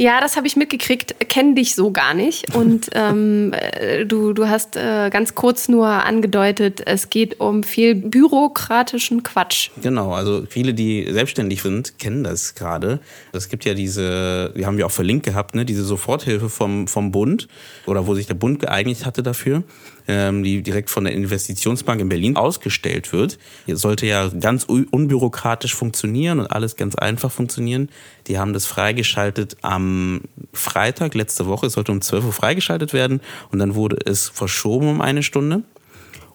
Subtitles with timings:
[0.00, 2.54] Ja, das habe ich mitgekriegt, kenne dich so gar nicht.
[2.56, 7.94] Und ähm, äh, du, du hast äh, ganz kurz nur angedeutet, es geht um viel
[7.96, 9.68] bürokratischen Quatsch.
[9.82, 13.00] Genau, also viele, die selbstständig sind, kennen das gerade.
[13.32, 17.10] Es gibt ja diese, die haben wir auch verlinkt gehabt, ne, diese Soforthilfe vom, vom
[17.10, 17.48] Bund
[17.84, 19.64] oder wo sich der Bund geeinigt hatte dafür
[20.06, 23.38] die direkt von der Investitionsbank in Berlin ausgestellt wird.
[23.66, 27.88] Hier sollte ja ganz unbürokratisch funktionieren und alles ganz einfach funktionieren.
[28.26, 30.22] Die haben das freigeschaltet am
[30.52, 31.66] Freitag letzte Woche.
[31.66, 35.62] Es sollte um 12 Uhr freigeschaltet werden und dann wurde es verschoben um eine Stunde.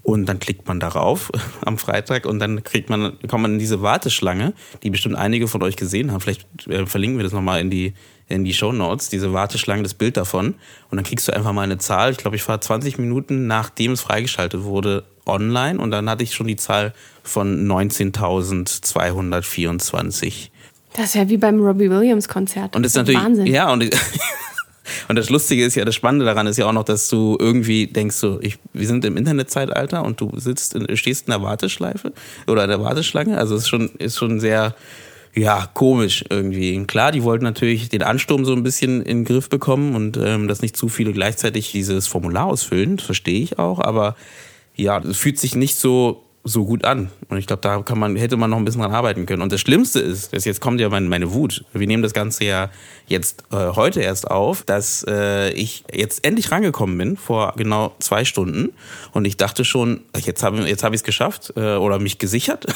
[0.06, 1.32] Und dann klickt man darauf
[1.66, 4.54] am Freitag und dann kriegt man, kommt man in diese Warteschlange,
[4.84, 6.22] die bestimmt einige von euch gesehen haben.
[6.22, 7.96] Vielleicht äh, verlinken wir das nochmal in die,
[8.28, 10.56] in die Show Notes, diese Warteschlange, das Bild davon.
[10.90, 12.10] Und dann kriegst du einfach mal eine Zahl.
[12.12, 16.34] Ich glaube, ich war 20 Minuten nachdem es freigeschaltet wurde online und dann hatte ich
[16.34, 20.50] schon die Zahl von 19.224.
[20.94, 22.76] Das ist ja wie beim Robbie Williams Konzert.
[22.76, 23.48] Und das ist natürlich Wahnsinn.
[23.48, 23.90] Ja und
[25.08, 27.88] Und das Lustige ist ja, das Spannende daran ist ja auch noch, dass du irgendwie
[27.88, 32.14] denkst, so, ich, wir sind im Internetzeitalter und du sitzt, in, stehst in der Warteschleife
[32.48, 33.38] oder in der Warteschlange.
[33.38, 34.76] Also es ist schon, ist schon sehr,
[35.36, 36.82] ja, komisch irgendwie.
[36.86, 40.48] Klar, die wollten natürlich den Ansturm so ein bisschen in den Griff bekommen und ähm,
[40.48, 44.16] dass nicht zu viele gleichzeitig dieses Formular ausfüllen, verstehe ich auch, aber
[44.76, 47.10] ja, es fühlt sich nicht so so gut an.
[47.28, 49.42] Und ich glaube, da kann man, hätte man noch ein bisschen dran arbeiten können.
[49.42, 51.66] Und das Schlimmste ist, dass jetzt kommt ja meine, meine Wut.
[51.74, 52.70] Wir nehmen das Ganze ja
[53.08, 58.26] jetzt äh, heute erst auf, dass äh, ich jetzt endlich rangekommen bin, vor genau zwei
[58.26, 58.74] Stunden.
[59.12, 62.68] Und ich dachte schon, jetzt habe jetzt hab ich es geschafft äh, oder mich gesichert.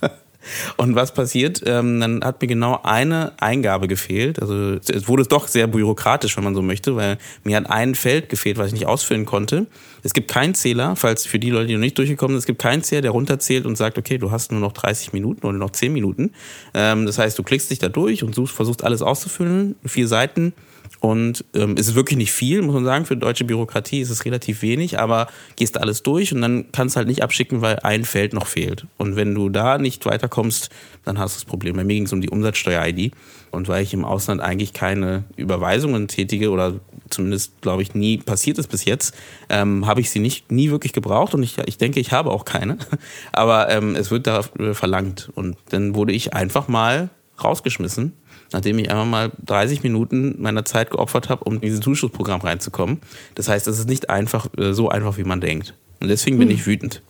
[0.76, 1.62] Und was passiert?
[1.66, 4.40] Ähm, dann hat mir genau eine Eingabe gefehlt.
[4.40, 8.28] Also es wurde doch sehr bürokratisch, wenn man so möchte, weil mir hat ein Feld
[8.28, 9.66] gefehlt, was ich nicht ausfüllen konnte.
[10.02, 12.60] Es gibt keinen Zähler, falls für die Leute, die noch nicht durchgekommen sind, es gibt
[12.60, 15.70] keinen Zähler, der runterzählt und sagt, okay, du hast nur noch 30 Minuten oder noch
[15.70, 16.32] 10 Minuten.
[16.74, 20.54] Ähm, das heißt, du klickst dich da durch und suchst, versuchst alles auszufüllen, vier Seiten
[20.98, 23.06] und ähm, es ist wirklich nicht viel, muss man sagen.
[23.06, 26.98] Für deutsche Bürokratie ist es relativ wenig, aber gehst alles durch und dann kannst du
[26.98, 28.86] halt nicht abschicken, weil ein Feld noch fehlt.
[28.98, 30.68] Und wenn du da nicht weiterkommst,
[31.04, 31.76] dann hast du das Problem.
[31.76, 33.12] Bei mir ging es um die Umsatzsteuer-ID.
[33.50, 38.58] Und weil ich im Ausland eigentlich keine Überweisungen tätige oder zumindest, glaube ich, nie passiert
[38.58, 39.14] ist bis jetzt,
[39.48, 42.44] ähm, habe ich sie nicht, nie wirklich gebraucht und ich, ich denke, ich habe auch
[42.44, 42.78] keine.
[43.32, 45.30] Aber ähm, es wird da verlangt.
[45.34, 47.10] Und dann wurde ich einfach mal
[47.42, 48.12] rausgeschmissen
[48.52, 53.00] nachdem ich einfach mal 30 Minuten meiner Zeit geopfert habe, um in dieses Zuschussprogramm reinzukommen.
[53.34, 55.74] Das heißt, es ist nicht einfach äh, so einfach, wie man denkt.
[56.00, 56.54] Und deswegen bin hm.
[56.54, 57.02] ich wütend.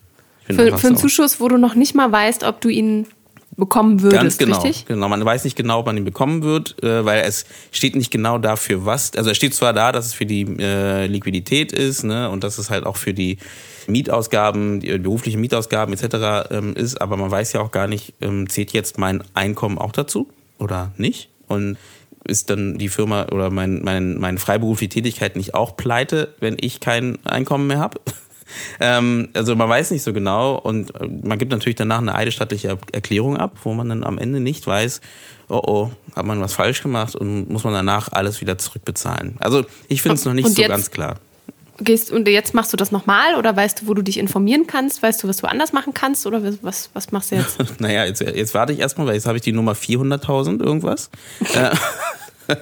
[0.48, 3.06] Ich für, für einen Zuschuss, wo du noch nicht mal weißt, ob du ihn
[3.56, 4.86] bekommen würdest, Ganz genau, richtig?
[4.86, 8.10] Genau, man weiß nicht genau, ob man ihn bekommen wird, äh, weil es steht nicht
[8.10, 9.14] genau dafür, was.
[9.16, 12.58] Also es steht zwar da, dass es für die äh, Liquidität ist, ne, und dass
[12.58, 13.38] es halt auch für die
[13.86, 16.50] Mietausgaben, die berufliche Mietausgaben etc.
[16.50, 19.92] Ähm, ist, aber man weiß ja auch gar nicht, ähm, zählt jetzt mein Einkommen auch
[19.92, 20.28] dazu
[20.60, 21.31] oder nicht?
[21.47, 21.76] Und
[22.25, 26.81] ist dann die Firma oder mein, mein, meine freiberufliche Tätigkeit nicht auch pleite, wenn ich
[26.81, 27.98] kein Einkommen mehr habe?
[28.81, 30.93] ähm, also man weiß nicht so genau und
[31.25, 35.00] man gibt natürlich danach eine eidesstattliche Erklärung ab, wo man dann am Ende nicht weiß,
[35.48, 39.37] oh oh, hat man was falsch gemacht und muss man danach alles wieder zurückbezahlen.
[39.41, 41.16] Also ich finde es noch nicht und so ganz klar
[41.80, 45.02] gehst und jetzt machst du das nochmal oder weißt du, wo du dich informieren kannst?
[45.02, 47.58] Weißt du, was du anders machen kannst oder was, was machst du jetzt?
[47.80, 51.10] naja, jetzt, jetzt warte ich erstmal, weil jetzt habe ich die Nummer 400.000 irgendwas.
[51.54, 51.70] Äh,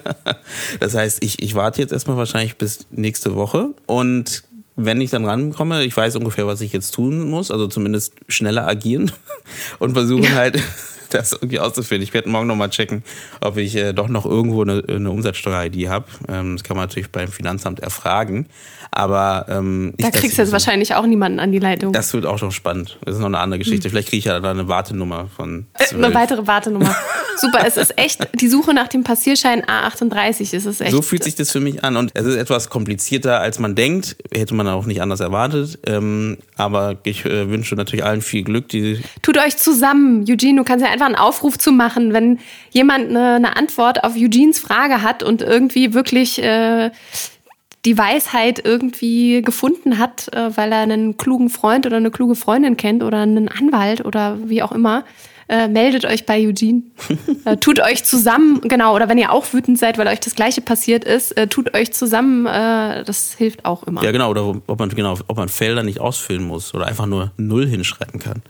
[0.80, 4.44] das heißt, ich, ich warte jetzt erstmal wahrscheinlich bis nächste Woche und
[4.80, 8.66] wenn ich dann rankomme, ich weiß ungefähr, was ich jetzt tun muss, also zumindest schneller
[8.66, 9.10] agieren
[9.80, 10.62] und versuchen halt
[11.10, 12.02] das irgendwie auszuführen.
[12.02, 13.02] Ich werde morgen nochmal checken,
[13.40, 16.06] ob ich äh, doch noch irgendwo eine, eine Umsatzsteuer-ID habe.
[16.28, 18.46] Ähm, das kann man natürlich beim Finanzamt erfragen.
[18.90, 21.92] Aber ähm, da kriegst du jetzt wahrscheinlich auch niemanden an die Leitung.
[21.92, 22.98] Das wird auch schon spannend.
[23.04, 23.84] Das ist noch eine andere Geschichte.
[23.84, 23.90] Hm.
[23.90, 25.66] Vielleicht kriege ich ja da eine Wartenummer von.
[25.74, 26.96] Äh, eine weitere Wartenummer.
[27.40, 30.56] Super, es ist echt die Suche nach dem Passierschein A38.
[30.56, 30.90] Es ist echt.
[30.90, 34.16] So fühlt sich das für mich an und es ist etwas komplizierter, als man denkt.
[34.32, 35.78] Hätte man auch nicht anders erwartet.
[35.86, 38.68] Ähm, aber ich äh, wünsche natürlich allen viel Glück.
[38.68, 40.56] Die Tut euch zusammen, Eugene.
[40.56, 42.38] Du kannst ja einfach einen Aufruf zu machen, wenn
[42.70, 46.90] jemand eine, eine Antwort auf Eugenes Frage hat und irgendwie wirklich äh,
[47.84, 52.76] die Weisheit irgendwie gefunden hat, äh, weil er einen klugen Freund oder eine kluge Freundin
[52.76, 55.04] kennt oder einen Anwalt oder wie auch immer.
[55.48, 56.82] äh, meldet euch bei Eugene.
[57.44, 60.60] äh, tut euch zusammen, genau, oder wenn ihr auch wütend seid, weil euch das Gleiche
[60.60, 64.02] passiert ist, äh, tut euch zusammen, äh, das hilft auch immer.
[64.02, 67.32] Ja, genau, oder ob man, genau, ob man Felder nicht ausfüllen muss oder einfach nur
[67.38, 68.42] Null hinschreiben kann.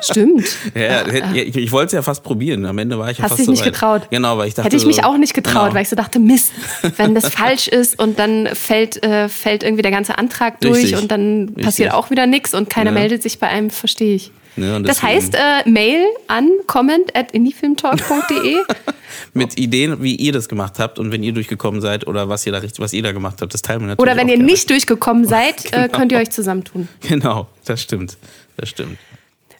[0.00, 0.44] Stimmt.
[0.74, 2.64] ja, ja, ich, ich wollte es ja fast probieren.
[2.66, 3.72] Am Ende war ich ja Hast fast dich so nicht weit.
[3.72, 4.02] getraut.
[4.10, 4.66] Genau, weil ich dachte.
[4.66, 5.74] Hätte ich mich auch nicht getraut, genau.
[5.74, 6.52] weil ich so dachte, Mist,
[6.96, 10.98] wenn das falsch ist und dann fällt, äh, fällt irgendwie der ganze Antrag durch Richtig.
[11.00, 11.92] und dann passiert Richtig.
[11.92, 12.98] auch wieder nichts und keiner Ja.
[12.98, 14.30] meldet sich bei einem, verstehe ich.
[14.56, 18.58] Ja, das heißt, äh, Mail an comment at indiefilmtalk.de.
[19.32, 22.52] Mit Ideen, wie ihr das gemacht habt und wenn ihr durchgekommen seid oder was ihr
[22.52, 24.02] da, was ihr da gemacht habt, das teilen wir natürlich.
[24.12, 24.50] Oder wenn ihr gerne.
[24.50, 25.88] nicht durchgekommen seid, äh, Genau.
[25.98, 26.88] könnt ihr euch zusammentun.
[27.00, 28.16] Genau, das stimmt.
[28.56, 28.96] Das stimmt.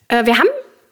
[0.07, 0.49] Äh, wir haben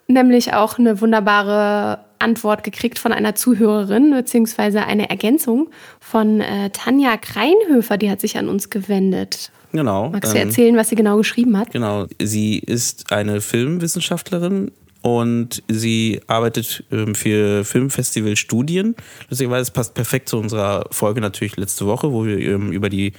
[0.08, 5.70] nämlich auch eine wunderbare Antwort gekriegt von einer Zuhörerin, beziehungsweise eine Ergänzung
[6.00, 9.52] von äh, Tanja Kreinhöfer, die hat sich an uns gewendet.
[9.72, 10.10] Genau.
[10.10, 11.72] Magst du ähm, erzählen, was sie genau geschrieben hat?
[11.72, 12.06] Genau.
[12.22, 14.72] Sie ist eine Filmwissenschaftlerin
[15.02, 18.96] und sie arbeitet ähm, für Filmfestivalstudien.
[19.30, 23.14] Lustigerweise es passt perfekt zu unserer Folge natürlich letzte Woche, wo wir ähm, über die,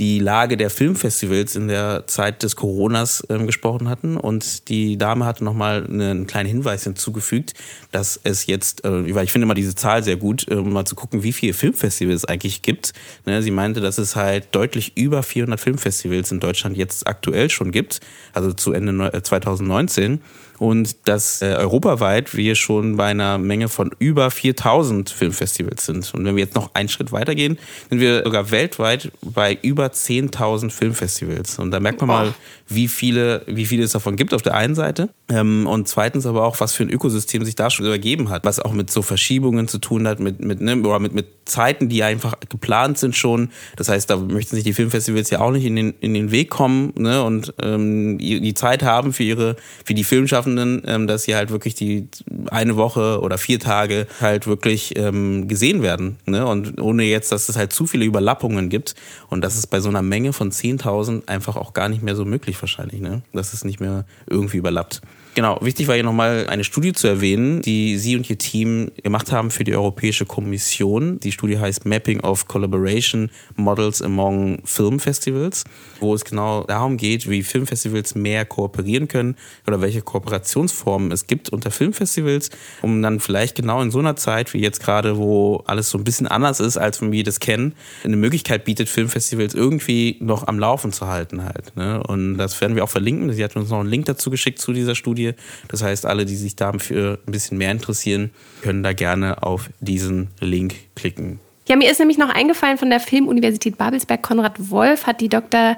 [0.00, 4.16] die Lage der Filmfestivals in der Zeit des Coronas ähm, gesprochen hatten.
[4.16, 7.52] Und die Dame hatte nochmal einen kleinen Hinweis hinzugefügt,
[7.92, 10.86] dass es jetzt, äh, weil ich finde immer diese Zahl sehr gut, äh, um mal
[10.86, 12.94] zu gucken, wie viele Filmfestivals es eigentlich gibt.
[13.26, 17.70] Ne, sie meinte, dass es halt deutlich über 400 Filmfestivals in Deutschland jetzt aktuell schon
[17.70, 18.00] gibt,
[18.32, 20.22] also zu Ende neu- äh, 2019.
[20.60, 26.12] Und dass äh, europaweit wir schon bei einer Menge von über 4000 Filmfestivals sind.
[26.14, 27.58] Und wenn wir jetzt noch einen Schritt weitergehen,
[27.88, 31.58] sind wir sogar weltweit bei über 10.000 Filmfestivals.
[31.58, 32.34] Und da merkt man mal,
[32.68, 35.08] wie viele, wie viele es davon gibt auf der einen Seite.
[35.28, 38.60] Ähm, und zweitens aber auch, was für ein Ökosystem sich da schon übergeben hat, was
[38.60, 42.02] auch mit so Verschiebungen zu tun hat, mit, mit, ne, oder mit, mit Zeiten, die
[42.02, 43.50] einfach geplant sind schon.
[43.76, 46.50] Das heißt, da möchten sich die Filmfestivals ja auch nicht in den, in den Weg
[46.50, 51.24] kommen ne, und ähm, die die Zeit haben für ihre, für die Filmschaffenden, ähm, dass
[51.24, 52.08] sie halt wirklich die
[52.50, 56.18] eine Woche oder vier Tage halt wirklich ähm, gesehen werden.
[56.26, 56.46] Ne?
[56.46, 58.94] Und ohne jetzt, dass es halt zu viele Überlappungen gibt.
[59.28, 62.24] Und das ist bei so einer Menge von 10.000 einfach auch gar nicht mehr so
[62.24, 63.22] möglich wahrscheinlich, ne?
[63.32, 65.00] dass es nicht mehr irgendwie überlappt.
[65.36, 69.30] Genau, wichtig war hier nochmal eine Studie zu erwähnen, die Sie und Ihr Team gemacht
[69.30, 71.20] haben für die Europäische Kommission.
[71.20, 75.62] Die Studie heißt Mapping of Collaboration Models Among Film Festivals,
[76.00, 79.36] wo es genau darum geht, wie Filmfestivals mehr kooperieren können
[79.68, 82.50] oder welche Kooperationsformen es gibt unter Filmfestivals,
[82.82, 86.02] um dann vielleicht genau in so einer Zeit wie jetzt gerade, wo alles so ein
[86.02, 90.92] bisschen anders ist, als wir das kennen, eine Möglichkeit bietet, Filmfestivals irgendwie noch am Laufen
[90.92, 91.76] zu halten halt.
[91.76, 92.02] Ne?
[92.02, 93.32] Und das werden wir auch verlinken.
[93.32, 95.19] Sie hat uns noch einen Link dazu geschickt zu dieser Studie.
[95.68, 98.30] Das heißt, alle, die sich dafür ein bisschen mehr interessieren,
[98.62, 101.40] können da gerne auf diesen Link klicken.
[101.68, 105.76] Ja, mir ist nämlich noch eingefallen von der Filmuniversität Babelsberg, Konrad Wolf hat die Dr.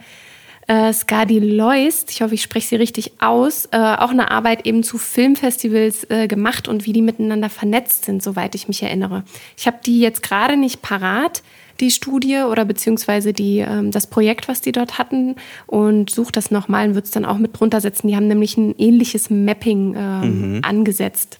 [0.67, 4.85] Äh, Skadi Leust, ich hoffe, ich spreche sie richtig aus, äh, auch eine Arbeit eben
[4.85, 9.25] zu Filmfestivals äh, gemacht und wie die miteinander vernetzt sind, soweit ich mich erinnere.
[9.57, 11.43] Ich habe die jetzt gerade nicht parat,
[11.83, 15.37] die Studie oder beziehungsweise die, ähm, das Projekt, was die dort hatten
[15.67, 18.09] und suche das nochmal und würde es dann auch mit drunter setzen.
[18.09, 21.39] Die haben nämlich ein ähnliches Mapping ähm, angesetzt.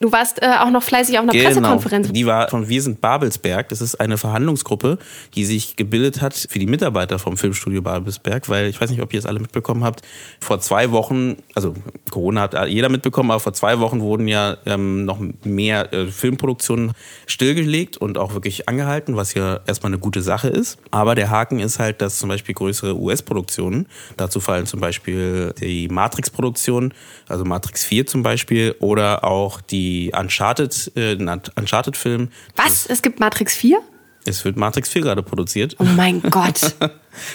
[0.00, 2.08] Du warst äh, auch noch fleißig auf einer Pressekonferenz.
[2.08, 2.14] Genau.
[2.14, 3.68] Die war von Wir sind Babelsberg.
[3.68, 4.98] Das ist eine Verhandlungsgruppe,
[5.34, 9.12] die sich gebildet hat für die Mitarbeiter vom Filmstudio Babelsberg, weil ich weiß nicht, ob
[9.12, 10.02] ihr es alle mitbekommen habt.
[10.40, 11.74] Vor zwei Wochen, also
[12.10, 16.92] Corona hat jeder mitbekommen, aber vor zwei Wochen wurden ja ähm, noch mehr äh, Filmproduktionen
[17.26, 20.78] stillgelegt und auch wirklich angehalten, was ja erstmal eine gute Sache ist.
[20.90, 23.86] Aber der Haken ist halt, dass zum Beispiel größere US-Produktionen,
[24.16, 26.92] dazu fallen zum Beispiel die Matrix-Produktion,
[27.28, 31.16] also Matrix 4 zum Beispiel, oder auch die Uncharted, äh,
[31.56, 32.28] Uncharted-Film.
[32.56, 32.86] Was?
[32.86, 33.78] Es gibt Matrix 4?
[34.26, 35.76] Es wird Matrix 4 gerade produziert.
[35.78, 36.74] Oh mein Gott.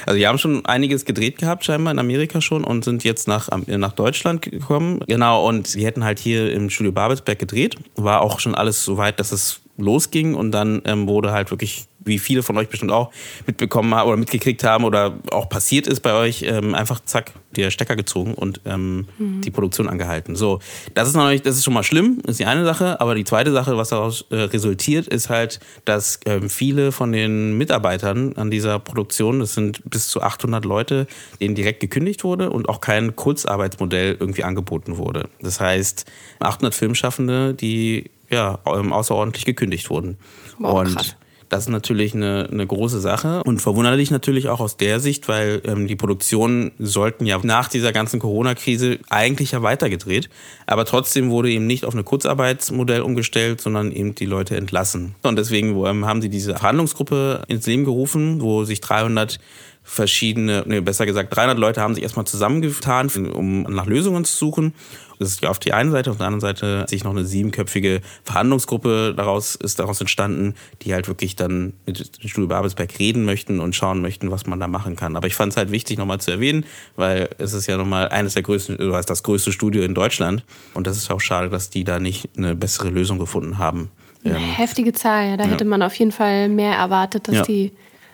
[0.05, 3.47] Also die haben schon einiges gedreht gehabt, scheinbar in Amerika schon und sind jetzt nach,
[3.47, 4.99] äh, nach Deutschland gekommen.
[5.07, 7.77] Genau, und sie hätten halt hier im Studio Babelsberg gedreht.
[7.95, 11.85] War auch schon alles so weit, dass es losging und dann ähm, wurde halt wirklich,
[11.99, 13.11] wie viele von euch bestimmt auch
[13.45, 17.71] mitbekommen haben oder mitgekriegt haben oder auch passiert ist bei euch, ähm, einfach zack, der
[17.71, 20.35] Stecker gezogen und ähm, die Produktion angehalten.
[20.35, 20.59] So,
[20.93, 23.23] das ist noch nicht, das ist schon mal schlimm, ist die eine Sache, aber die
[23.23, 28.51] zweite Sache, was daraus äh, resultiert, ist halt, dass ähm, viele von den Mitarbeitern an
[28.51, 31.07] dieser Produktion, das sind bis zu 800 Leute,
[31.41, 35.29] denen direkt gekündigt wurde und auch kein Kurzarbeitsmodell irgendwie angeboten wurde.
[35.41, 36.05] Das heißt,
[36.39, 40.17] 800 Filmschaffende, die ja ähm, außerordentlich gekündigt wurden.
[40.59, 41.15] Boah, und krass.
[41.49, 45.61] Das ist natürlich eine, eine große Sache und verwunderlich natürlich auch aus der Sicht, weil
[45.65, 50.29] ähm, die Produktionen sollten ja nach dieser ganzen Corona-Krise eigentlich ja weitergedreht,
[50.67, 55.15] aber trotzdem wurde eben nicht auf ein Kurzarbeitsmodell umgestellt, sondern eben die Leute entlassen.
[55.23, 59.39] Und deswegen ähm, haben sie diese Verhandlungsgruppe ins Leben gerufen, wo sich 300
[59.83, 64.73] verschiedene, nee, besser gesagt 300 Leute haben sich erstmal zusammengetan, um nach Lösungen zu suchen.
[65.19, 68.01] Das ist ja auf die einen Seite, auf der anderen Seite sich noch eine siebenköpfige
[68.23, 73.59] Verhandlungsgruppe daraus ist daraus entstanden, die halt wirklich dann mit dem Studio Babelsberg reden möchten
[73.59, 75.17] und schauen möchten, was man da machen kann.
[75.17, 78.33] Aber ich fand es halt wichtig, nochmal zu erwähnen, weil es ist ja nochmal eines
[78.33, 80.45] der größten, oder das größte Studio in Deutschland.
[80.73, 83.91] Und das ist auch schade, dass die da nicht eine bessere Lösung gefunden haben.
[84.23, 85.37] Eine ähm, heftige Zahl, ja.
[85.37, 85.51] Da ja.
[85.51, 87.43] hätte man auf jeden Fall mehr erwartet, dass ja.
[87.43, 87.73] die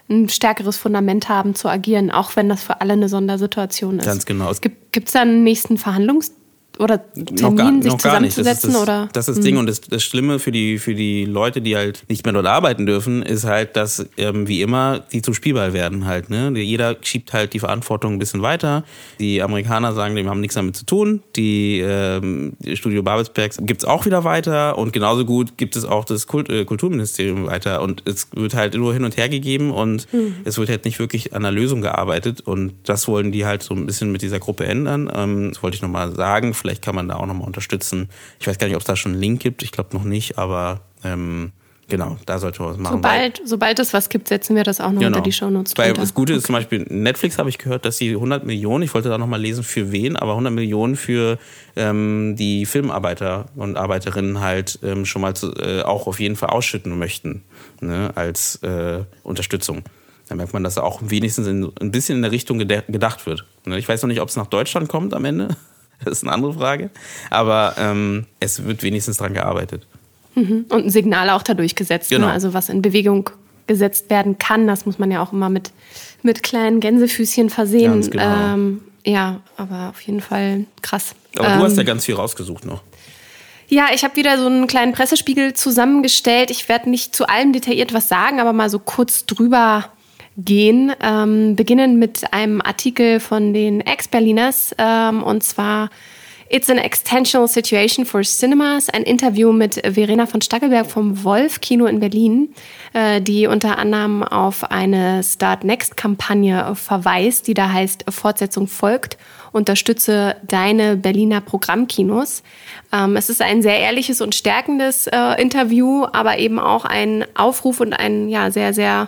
[0.09, 4.05] ein stärkeres Fundament haben zu agieren, auch wenn das für alle eine Sondersituation ist.
[4.05, 4.51] Ganz genau.
[4.61, 6.31] Gibt es da einen nächsten Verhandlungs
[6.79, 8.45] oder Termin, gar, sich zusammenzusetzen?
[8.45, 9.09] Das ist das, oder?
[9.13, 12.03] Das ist das Ding und das, das Schlimme für die, für die Leute, die halt
[12.07, 16.05] nicht mehr dort arbeiten dürfen, ist halt, dass ähm, wie immer die zum Spielball werden
[16.05, 16.29] halt.
[16.29, 16.51] Ne?
[16.59, 18.83] Jeder schiebt halt die Verantwortung ein bisschen weiter.
[19.19, 21.21] Die Amerikaner sagen, die haben nichts damit zu tun.
[21.35, 26.27] Die ähm, Studio Babelsbergs gibt's auch wieder weiter und genauso gut gibt es auch das
[26.27, 30.35] Kult, äh, Kulturministerium weiter und es wird halt nur hin und her gegeben und mhm.
[30.43, 33.73] es wird halt nicht wirklich an einer Lösung gearbeitet und das wollen die halt so
[33.73, 35.11] ein bisschen mit dieser Gruppe ändern.
[35.13, 38.09] Ähm, das wollte ich nochmal sagen Vielleicht kann man da auch nochmal unterstützen.
[38.39, 39.61] Ich weiß gar nicht, ob es da schon einen Link gibt.
[39.61, 41.51] Ich glaube noch nicht, aber ähm,
[41.87, 42.95] genau, da sollte man was machen.
[42.95, 45.09] Sobald, sobald es was gibt, setzen wir das auch noch genau.
[45.09, 45.77] unter die Shownotes.
[45.77, 46.39] Weil das Gute okay.
[46.39, 49.39] ist zum Beispiel, Netflix habe ich gehört, dass sie 100 Millionen, ich wollte da nochmal
[49.39, 51.37] lesen, für wen, aber 100 Millionen für
[51.75, 56.49] ähm, die Filmarbeiter und Arbeiterinnen halt ähm, schon mal zu, äh, auch auf jeden Fall
[56.49, 57.43] ausschütten möchten,
[57.79, 59.83] ne, als äh, Unterstützung.
[60.29, 63.45] Da merkt man, dass auch wenigstens in, ein bisschen in der Richtung gedacht wird.
[63.65, 65.49] Ne, ich weiß noch nicht, ob es nach Deutschland kommt am Ende.
[66.03, 66.89] Das ist eine andere Frage.
[67.29, 69.87] Aber ähm, es wird wenigstens daran gearbeitet.
[70.35, 70.65] Mhm.
[70.69, 72.11] Und ein Signal auch dadurch gesetzt.
[72.11, 72.17] Ne?
[72.17, 72.27] Genau.
[72.27, 72.33] Ne?
[72.33, 73.29] Also was in Bewegung
[73.67, 75.71] gesetzt werden kann, das muss man ja auch immer mit,
[76.21, 77.93] mit kleinen Gänsefüßchen versehen.
[77.93, 78.53] Ganz genau.
[78.53, 81.15] Ähm, ja, aber auf jeden Fall krass.
[81.37, 82.81] Aber ähm, du hast ja ganz viel rausgesucht noch.
[83.67, 86.51] Ja, ich habe wieder so einen kleinen Pressespiegel zusammengestellt.
[86.51, 89.85] Ich werde nicht zu allem detailliert was sagen, aber mal so kurz drüber
[90.37, 90.91] gehen.
[91.01, 95.89] Ähm, beginnen mit einem Artikel von den Ex-Berliners ähm, und zwar
[96.47, 101.87] It's an Extensional Situation for Cinemas, ein Interview mit Verena von Stackelberg vom Wolf Kino
[101.87, 102.53] in Berlin,
[102.93, 109.17] äh, die unter anderem auf eine Start Next Kampagne verweist, die da heißt Fortsetzung folgt,
[109.53, 112.43] unterstütze deine Berliner Programmkinos.
[112.93, 117.79] Ähm, es ist ein sehr ehrliches und stärkendes äh, Interview, aber eben auch ein Aufruf
[117.79, 119.07] und ein ja sehr sehr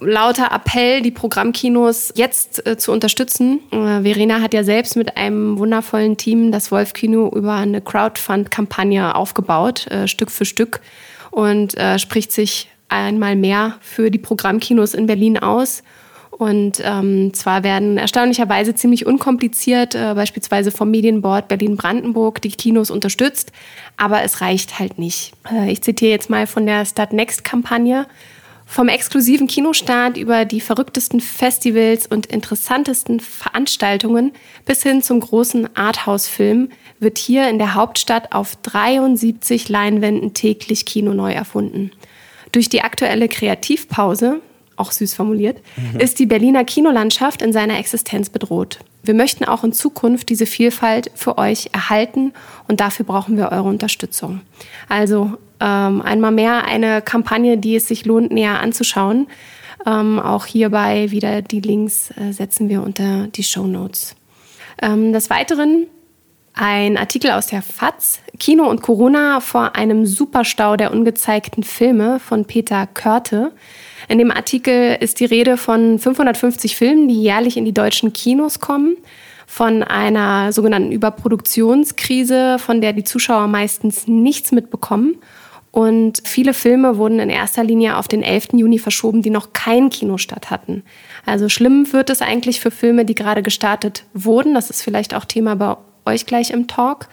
[0.00, 3.60] lauter Appell, die Programmkinos jetzt äh, zu unterstützen.
[3.70, 9.86] Äh, Verena hat ja selbst mit einem wundervollen Team das Wolf-Kino über eine Crowdfund-Kampagne aufgebaut,
[9.88, 10.80] äh, Stück für Stück,
[11.30, 15.82] und äh, spricht sich einmal mehr für die Programmkinos in Berlin aus.
[16.30, 23.52] Und ähm, zwar werden erstaunlicherweise ziemlich unkompliziert, äh, beispielsweise vom Medienboard Berlin-Brandenburg, die Kinos unterstützt,
[23.96, 25.32] aber es reicht halt nicht.
[25.50, 28.06] Äh, ich zitiere jetzt mal von der Start Next-Kampagne.
[28.74, 34.32] Vom exklusiven Kinostart über die verrücktesten Festivals und interessantesten Veranstaltungen
[34.64, 41.14] bis hin zum großen Arthouse-Film wird hier in der Hauptstadt auf 73 Leinwänden täglich Kino
[41.14, 41.92] neu erfunden.
[42.50, 44.40] Durch die aktuelle Kreativpause,
[44.76, 46.00] auch süß formuliert, mhm.
[46.00, 48.80] ist die Berliner Kinolandschaft in seiner Existenz bedroht.
[49.02, 52.32] Wir möchten auch in Zukunft diese Vielfalt für euch erhalten
[52.68, 54.40] und dafür brauchen wir eure Unterstützung.
[54.88, 59.26] Also ähm, einmal mehr eine Kampagne, die es sich lohnt, näher anzuschauen.
[59.86, 64.16] Ähm, auch hierbei wieder die Links äh, setzen wir unter die Show Notes.
[64.80, 65.86] Ähm, des Weiteren
[66.54, 72.44] ein Artikel aus der FAZ, Kino und Corona vor einem Superstau der ungezeigten Filme von
[72.44, 73.52] Peter Körte.
[74.08, 78.60] In dem Artikel ist die Rede von 550 Filmen, die jährlich in die deutschen Kinos
[78.60, 78.96] kommen,
[79.46, 85.16] von einer sogenannten Überproduktionskrise, von der die Zuschauer meistens nichts mitbekommen
[85.74, 88.50] und viele Filme wurden in erster Linie auf den 11.
[88.52, 90.84] Juni verschoben, die noch keinen Kinostart hatten.
[91.26, 94.54] Also schlimm wird es eigentlich für Filme, die gerade gestartet wurden.
[94.54, 97.08] Das ist vielleicht auch Thema bei euch gleich im Talk,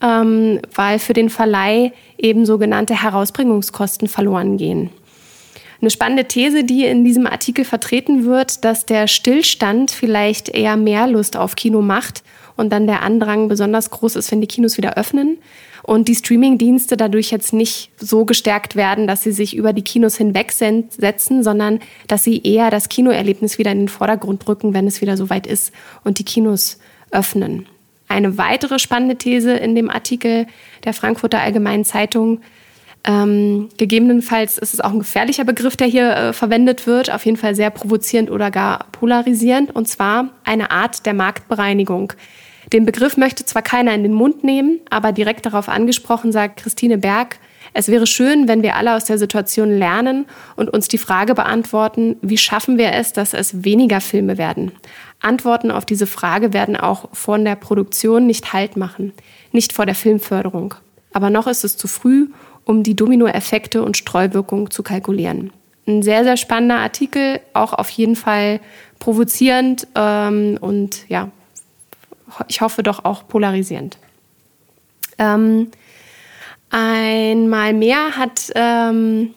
[0.00, 4.90] ähm, weil für den Verleih eben sogenannte Herausbringungskosten verloren gehen.
[5.84, 11.06] Eine spannende These, die in diesem Artikel vertreten wird, dass der Stillstand vielleicht eher mehr
[11.06, 12.22] Lust auf Kino macht
[12.56, 15.36] und dann der Andrang besonders groß ist, wenn die Kinos wieder öffnen
[15.82, 20.16] und die Streaming-Dienste dadurch jetzt nicht so gestärkt werden, dass sie sich über die Kinos
[20.16, 25.18] hinwegsetzen, sondern dass sie eher das Kinoerlebnis wieder in den Vordergrund rücken, wenn es wieder
[25.18, 25.70] soweit ist
[26.02, 26.78] und die Kinos
[27.10, 27.66] öffnen.
[28.08, 30.46] Eine weitere spannende These in dem Artikel
[30.84, 32.40] der Frankfurter Allgemeinen Zeitung
[33.06, 37.36] ähm, gegebenenfalls ist es auch ein gefährlicher Begriff, der hier äh, verwendet wird, auf jeden
[37.36, 42.14] Fall sehr provozierend oder gar polarisierend, und zwar eine Art der Marktbereinigung.
[42.72, 46.96] Den Begriff möchte zwar keiner in den Mund nehmen, aber direkt darauf angesprochen sagt Christine
[46.96, 47.36] Berg,
[47.76, 52.16] es wäre schön, wenn wir alle aus der Situation lernen und uns die Frage beantworten,
[52.22, 54.72] wie schaffen wir es, dass es weniger Filme werden?
[55.20, 59.12] Antworten auf diese Frage werden auch von der Produktion nicht Halt machen.
[59.50, 60.74] nicht vor der Filmförderung.
[61.12, 62.28] Aber noch ist es zu früh,
[62.64, 65.52] um die Dominoeffekte und Streuwirkung zu kalkulieren.
[65.86, 68.60] Ein sehr, sehr spannender Artikel, auch auf jeden Fall
[68.98, 71.30] provozierend ähm, und ja,
[72.48, 73.98] ich hoffe doch auch polarisierend.
[75.18, 75.70] Ähm,
[76.70, 79.34] einmal mehr hat ähm,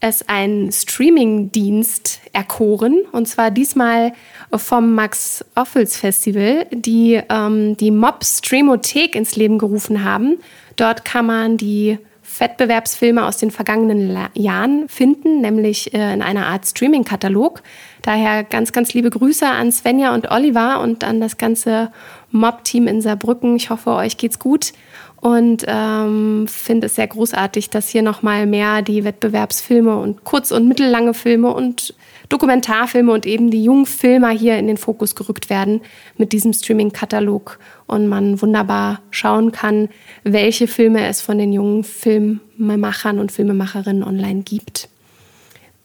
[0.00, 4.12] es einen Streaming-Dienst erkoren, und zwar diesmal
[4.50, 10.38] vom Max Offels Festival, die ähm, die Mob Streamothek ins Leben gerufen haben.
[10.76, 11.98] Dort kann man die
[12.40, 17.62] Wettbewerbsfilme aus den vergangenen Jahren finden, nämlich äh, in einer Art Streaming-Katalog.
[18.02, 21.92] Daher ganz, ganz liebe Grüße an Svenja und Oliver und an das ganze
[22.30, 23.56] Mob-Team in Saarbrücken.
[23.56, 24.72] Ich hoffe, euch geht's gut
[25.20, 30.66] und ähm, finde es sehr großartig, dass hier nochmal mehr die Wettbewerbsfilme und kurz- und
[30.66, 31.94] mittellange Filme und
[32.32, 35.82] Dokumentarfilme und eben die jungen Filmer hier in den Fokus gerückt werden
[36.16, 39.88] mit diesem Streaming-Katalog und man wunderbar schauen kann,
[40.24, 44.88] welche Filme es von den jungen Filmemachern und Filmemacherinnen online gibt.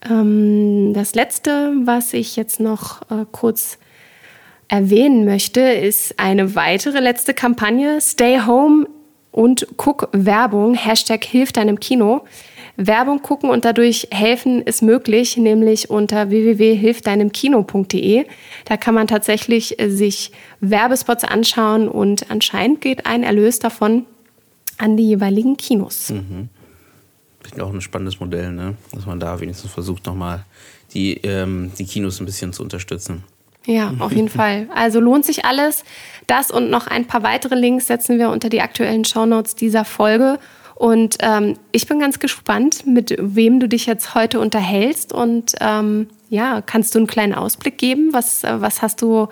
[0.08, 3.78] Ähm, das letzte, was ich jetzt noch äh, kurz
[4.68, 8.86] erwähnen möchte, ist eine weitere letzte Kampagne, Stay Home
[9.32, 12.22] und guck Werbung, Hashtag Hilf deinem Kino.
[12.78, 18.24] Werbung gucken und dadurch helfen ist möglich, nämlich unter www.hilfdeinemkino.de.
[18.64, 20.30] Da kann man tatsächlich äh, sich
[20.60, 24.06] Werbespots anschauen und anscheinend geht ein Erlös davon
[24.78, 26.10] an die jeweiligen Kinos.
[26.10, 26.48] Mhm.
[27.40, 28.76] Finde auch ein spannendes Modell, ne?
[28.92, 30.44] dass man da wenigstens versucht, nochmal
[30.94, 33.24] die, ähm, die Kinos ein bisschen zu unterstützen.
[33.66, 34.68] Ja, auf jeden Fall.
[34.72, 35.82] Also lohnt sich alles.
[36.28, 40.38] Das und noch ein paar weitere Links setzen wir unter die aktuellen Shownotes dieser Folge.
[40.78, 45.12] Und ähm, ich bin ganz gespannt, mit wem du dich jetzt heute unterhältst.
[45.12, 48.10] Und ähm, ja, kannst du einen kleinen Ausblick geben?
[48.12, 49.26] Was, äh, was hast du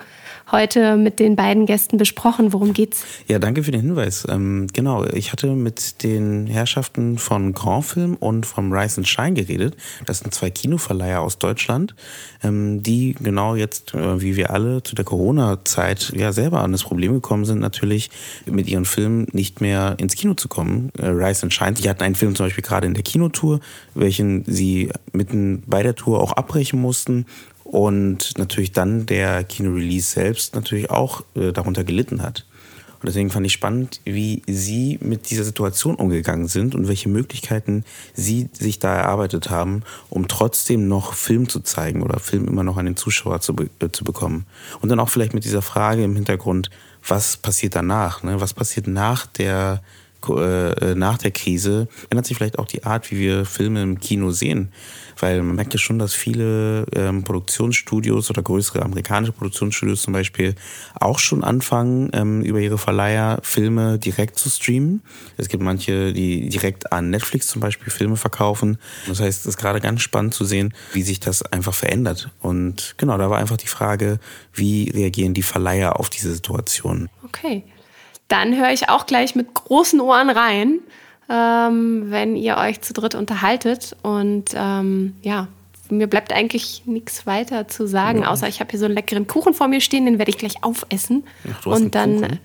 [0.51, 2.53] heute mit den beiden Gästen besprochen.
[2.53, 3.03] Worum geht's?
[3.27, 4.25] Ja, danke für den Hinweis.
[4.29, 9.33] Ähm, genau, ich hatte mit den Herrschaften von Grand Film und vom Rise and Shine
[9.33, 9.75] geredet.
[10.05, 11.95] Das sind zwei Kinoverleiher aus Deutschland,
[12.43, 16.83] ähm, die genau jetzt, äh, wie wir alle, zu der Corona-Zeit ja selber an das
[16.83, 18.09] Problem gekommen sind, natürlich
[18.45, 20.91] mit ihren Filmen nicht mehr ins Kino zu kommen.
[20.97, 23.59] Äh, Rise and Shine, die hatten einen Film zum Beispiel gerade in der Kinotour,
[23.93, 27.25] welchen sie mitten bei der Tour auch abbrechen mussten
[27.67, 32.45] und natürlich dann der Kino-Release selbst natürlich auch äh, darunter gelitten hat.
[32.99, 37.83] Und deswegen fand ich spannend, wie Sie mit dieser Situation umgegangen sind und welche Möglichkeiten
[38.13, 42.77] Sie sich da erarbeitet haben, um trotzdem noch Film zu zeigen oder Film immer noch
[42.77, 44.45] an den Zuschauer zu, be äh, zu bekommen.
[44.81, 46.71] Und dann auch vielleicht mit dieser Frage im Hintergrund,
[47.07, 48.23] was passiert danach?
[48.23, 48.41] Ne?
[48.41, 49.83] Was passiert nach der
[50.29, 54.31] äh, nach der Krise ändert sich vielleicht auch die Art, wie wir Filme im Kino
[54.31, 54.71] sehen.
[55.19, 60.55] Weil man merkt ja schon, dass viele ähm, Produktionsstudios oder größere amerikanische Produktionsstudios zum Beispiel
[60.99, 65.01] auch schon anfangen, ähm, über ihre Verleiher Filme direkt zu streamen.
[65.37, 68.77] Es gibt manche, die direkt an Netflix zum Beispiel Filme verkaufen.
[69.07, 72.29] Das heißt, es ist gerade ganz spannend zu sehen, wie sich das einfach verändert.
[72.41, 74.19] Und genau, da war einfach die Frage,
[74.53, 77.09] wie reagieren die Verleiher auf diese Situation?
[77.23, 77.63] Okay
[78.27, 80.79] dann höre ich auch gleich mit großen Ohren rein,
[81.29, 83.95] ähm, wenn ihr euch zu dritt unterhaltet.
[84.01, 85.47] Und ähm, ja,
[85.89, 88.29] mir bleibt eigentlich nichts weiter zu sagen, ja.
[88.29, 90.63] außer ich habe hier so einen leckeren Kuchen vor mir stehen, den werde ich gleich
[90.63, 91.23] aufessen.
[91.51, 92.39] Ach, und dann Kuchen?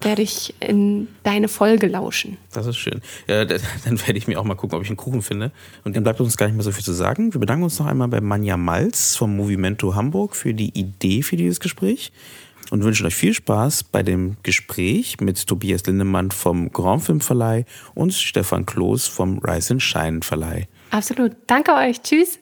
[0.00, 2.36] werde ich in deine Folge lauschen.
[2.52, 3.00] Das ist schön.
[3.26, 3.60] Ja, dann
[4.06, 5.52] werde ich mir auch mal gucken, ob ich einen Kuchen finde.
[5.84, 7.32] Und dann bleibt uns gar nicht mehr so viel zu sagen.
[7.34, 11.36] Wir bedanken uns noch einmal bei Manja Malz vom Movimento Hamburg für die Idee für
[11.36, 12.12] dieses Gespräch
[12.70, 17.64] und wünschen euch viel Spaß bei dem Gespräch mit Tobias Lindemann vom Grand Film Verleih
[17.94, 20.68] und Stefan Kloß vom Rise and Shine Verleih.
[20.90, 21.32] Absolut.
[21.46, 22.02] Danke euch.
[22.02, 22.38] Tschüss.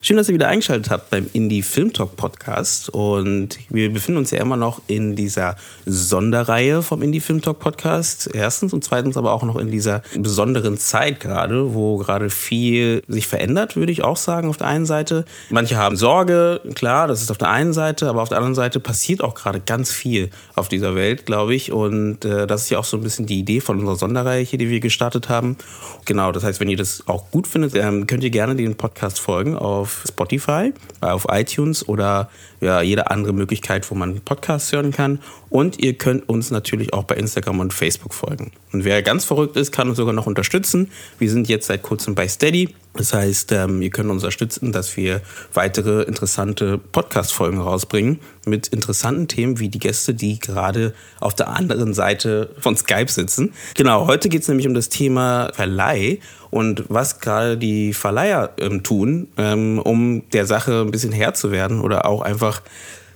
[0.00, 2.88] Schön, dass ihr wieder eingeschaltet habt beim Indie Film Talk Podcast.
[2.88, 5.56] Und wir befinden uns ja immer noch in dieser
[5.86, 8.30] Sonderreihe vom Indie Film Talk Podcast.
[8.32, 13.26] Erstens und zweitens aber auch noch in dieser besonderen Zeit gerade, wo gerade viel sich
[13.26, 15.24] verändert, würde ich auch sagen, auf der einen Seite.
[15.50, 18.78] Manche haben Sorge, klar, das ist auf der einen Seite, aber auf der anderen Seite
[18.78, 21.72] passiert auch gerade ganz viel auf dieser Welt, glaube ich.
[21.72, 24.60] Und äh, das ist ja auch so ein bisschen die Idee von unserer Sonderreihe hier,
[24.60, 25.56] die wir gestartet haben.
[26.04, 29.18] Genau, das heißt, wenn ihr das auch gut findet, ähm, könnt ihr gerne den Podcast
[29.18, 32.28] folgen auf auf Spotify, auf iTunes oder
[32.60, 35.20] ja, jede andere Möglichkeit, wo man Podcasts hören kann.
[35.50, 38.52] Und ihr könnt uns natürlich auch bei Instagram und Facebook folgen.
[38.72, 40.90] Und wer ganz verrückt ist, kann uns sogar noch unterstützen.
[41.18, 42.74] Wir sind jetzt seit kurzem bei Steady.
[42.94, 45.22] Das heißt, ähm, ihr könnt uns unterstützen, dass wir
[45.54, 51.94] weitere interessante Podcast-Folgen rausbringen mit interessanten Themen wie die Gäste, die gerade auf der anderen
[51.94, 53.52] Seite von Skype sitzen.
[53.74, 56.18] Genau, heute geht es nämlich um das Thema Verleih
[56.50, 61.52] und was gerade die Verleiher ähm, tun, ähm, um der Sache ein bisschen Herr zu
[61.52, 62.47] werden oder auch einfach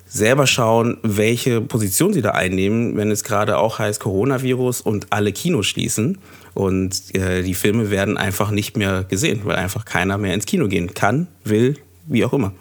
[0.06, 5.32] selber schauen, welche Position sie da einnehmen, wenn es gerade auch heißt Coronavirus und alle
[5.32, 6.18] Kinos schließen.
[6.54, 10.68] Und äh, die Filme werden einfach nicht mehr gesehen, weil einfach keiner mehr ins Kino
[10.68, 12.52] gehen kann, will, wie auch immer.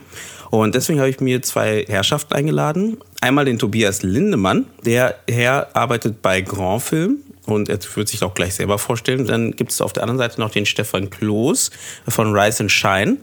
[0.50, 2.98] Und deswegen habe ich mir zwei Herrschaften eingeladen.
[3.22, 4.66] Einmal den Tobias Lindemann.
[4.86, 9.26] Der Herr arbeitet bei Grand Film und er wird sich auch gleich selber vorstellen.
[9.26, 11.72] Dann gibt es auf der anderen Seite noch den Stefan Kloß
[12.08, 13.18] von Rise and Shine.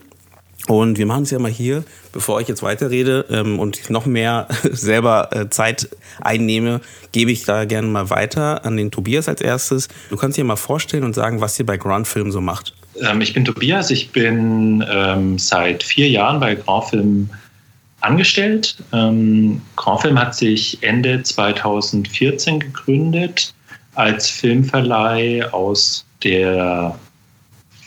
[0.68, 4.48] Und wir machen es ja mal hier, bevor ich jetzt weiterrede ähm, und noch mehr
[4.70, 5.88] selber äh, Zeit
[6.20, 9.88] einnehme, gebe ich da gerne mal weiter an den Tobias als erstes.
[10.10, 12.74] Du kannst dir mal vorstellen und sagen, was ihr bei Grand Film so macht.
[13.00, 17.30] Ähm, ich bin Tobias, ich bin ähm, seit vier Jahren bei Grand Film
[18.02, 18.76] angestellt.
[18.92, 23.54] Ähm, Grand Film hat sich Ende 2014 gegründet
[23.94, 26.94] als Filmverleih aus der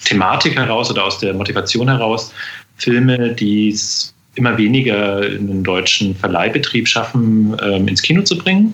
[0.04, 2.34] Thematik heraus oder aus der Motivation heraus,
[2.82, 8.74] Filme, die es immer weniger in den deutschen Verleihbetrieb schaffen, ähm, ins Kino zu bringen.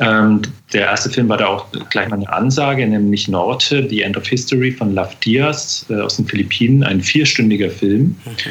[0.00, 4.16] Ähm, der erste Film war da auch gleich mal eine Ansage, nämlich Norte, The End
[4.16, 8.50] of History von Love Diaz äh, aus den Philippinen, ein vierstündiger Film, okay.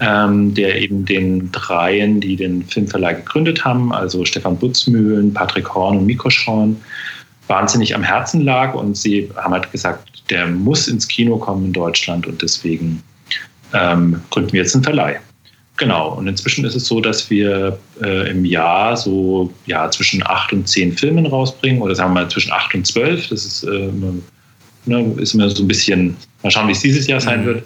[0.00, 5.96] ähm, der eben den Dreien, die den Filmverleih gegründet haben, also Stefan Butzmühlen, Patrick Horn
[5.96, 6.76] und Miko Schorn,
[7.46, 11.72] wahnsinnig am Herzen lag und sie haben halt gesagt, der muss ins Kino kommen in
[11.72, 13.02] Deutschland und deswegen
[13.72, 15.20] ähm, gründen wir jetzt einen Verleih.
[15.76, 20.52] Genau, und inzwischen ist es so, dass wir äh, im Jahr so ja, zwischen acht
[20.52, 23.28] und zehn Filmen rausbringen oder sagen wir mal zwischen acht und zwölf.
[23.28, 23.90] Das ist, äh,
[24.86, 27.46] ne, ist immer so ein bisschen, mal schauen, wie es dieses Jahr sein mhm.
[27.46, 27.62] wird.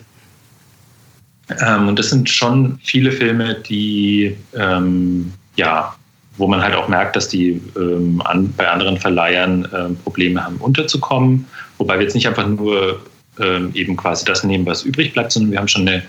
[1.66, 5.94] Ähm, und das sind schon viele Filme, die ähm, ja,
[6.38, 10.56] wo man halt auch merkt, dass die ähm, an, bei anderen Verleihern ähm, Probleme haben,
[10.56, 11.46] unterzukommen.
[11.78, 13.00] Wobei wir jetzt nicht einfach nur
[13.42, 16.02] ähm, eben quasi das nehmen, was übrig bleibt, sondern wir haben schon eine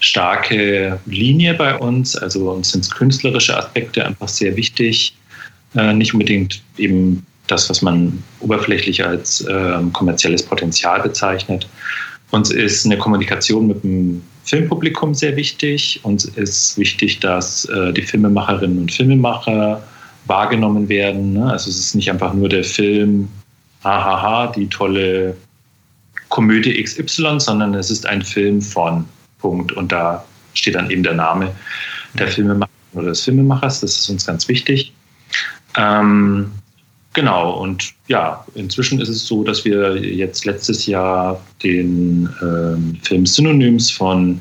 [0.00, 2.16] starke Linie bei uns.
[2.16, 5.14] Also uns sind künstlerische Aspekte einfach sehr wichtig.
[5.74, 11.68] Äh, nicht unbedingt eben das, was man oberflächlich als äh, kommerzielles Potenzial bezeichnet.
[12.30, 16.00] Uns ist eine Kommunikation mit dem Filmpublikum sehr wichtig.
[16.02, 19.82] Uns ist wichtig, dass äh, die Filmemacherinnen und Filmemacher
[20.26, 21.32] wahrgenommen werden.
[21.34, 21.50] Ne?
[21.50, 23.28] Also es ist nicht einfach nur der Film,
[23.82, 25.36] hahaha, die tolle
[26.30, 29.04] Komödie XY, sondern es ist ein Film von
[29.38, 29.72] Punkt.
[29.72, 31.52] Und da steht dann eben der Name
[32.14, 33.80] der Filmemacher oder des Filmemachers.
[33.80, 34.92] Das ist uns ganz wichtig.
[35.76, 36.50] Ähm,
[37.12, 43.26] genau, und ja, inzwischen ist es so, dass wir jetzt letztes Jahr den ähm, Film
[43.26, 44.40] Synonyms von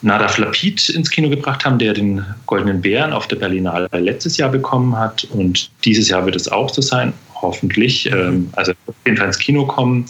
[0.00, 4.50] Nada Flapid ins Kino gebracht haben, der den Goldenen Bären auf der Berlinale letztes Jahr
[4.50, 5.24] bekommen hat.
[5.32, 8.06] Und dieses Jahr wird es auch so sein, hoffentlich.
[8.12, 10.04] Ähm, also auf jeden Fall ins Kino kommen.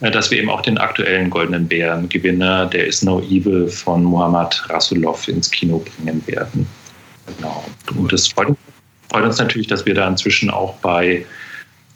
[0.00, 4.64] Äh, dass wir eben auch den aktuellen Goldenen Bären-Gewinner, der ist No Evil von Muhammad
[4.68, 6.66] Rasulov, ins Kino bringen werden.
[7.36, 7.64] Genau.
[7.96, 8.56] Und das freut,
[9.10, 11.24] freut uns natürlich, dass wir da inzwischen auch bei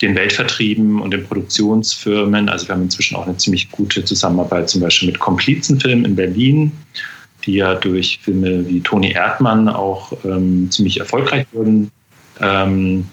[0.03, 4.81] den Weltvertrieben und den Produktionsfirmen, also wir haben inzwischen auch eine ziemlich gute Zusammenarbeit zum
[4.81, 6.73] Beispiel mit Komplizenfilm in Berlin,
[7.45, 11.91] die ja durch Filme wie Toni Erdmann auch ähm, ziemlich erfolgreich wurden.
[12.41, 13.07] Ähm,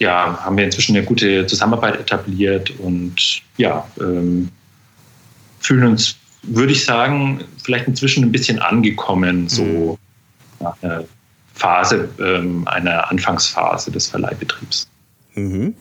[0.00, 4.48] ja, haben wir inzwischen eine gute Zusammenarbeit etabliert und ja, ähm,
[5.60, 9.96] fühlen uns, würde ich sagen, vielleicht inzwischen ein bisschen angekommen, so mhm.
[10.64, 11.04] nach einer
[11.54, 14.88] Phase, ähm, einer Anfangsphase des Verleihbetriebs.
[15.34, 15.74] Mhm.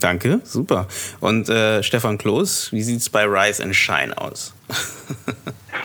[0.00, 0.86] Danke, super.
[1.20, 4.52] Und äh, Stefan Kloß, wie sieht es bei Rise and Shine aus?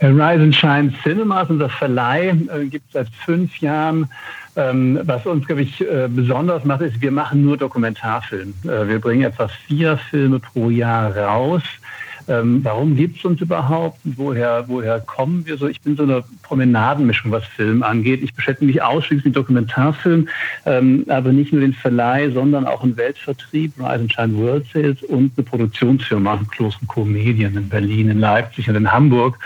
[0.00, 4.10] Rise and Shine Cinemas, unser Verleih, äh, gibt es seit fünf Jahren.
[4.54, 8.52] Ähm, was uns, glaube ich, äh, besonders macht, ist, wir machen nur Dokumentarfilm.
[8.64, 11.62] Äh, wir bringen etwa vier Filme pro Jahr raus.
[12.28, 13.98] Ähm, warum gibt es uns überhaupt?
[14.04, 15.66] Woher, woher kommen wir so?
[15.66, 18.22] Ich bin so eine Promenadenmischung, was Film angeht.
[18.22, 20.28] Ich beschäftige mich ausschließlich mit Dokumentarfilm,
[20.66, 25.44] ähm, aber nicht nur den Verleih, sondern auch einen Weltvertrieb, Shine World Sales und eine
[25.44, 27.04] Produktionsfirma, Kloß Co.
[27.04, 29.38] Medien in Berlin, in Leipzig und in Hamburg.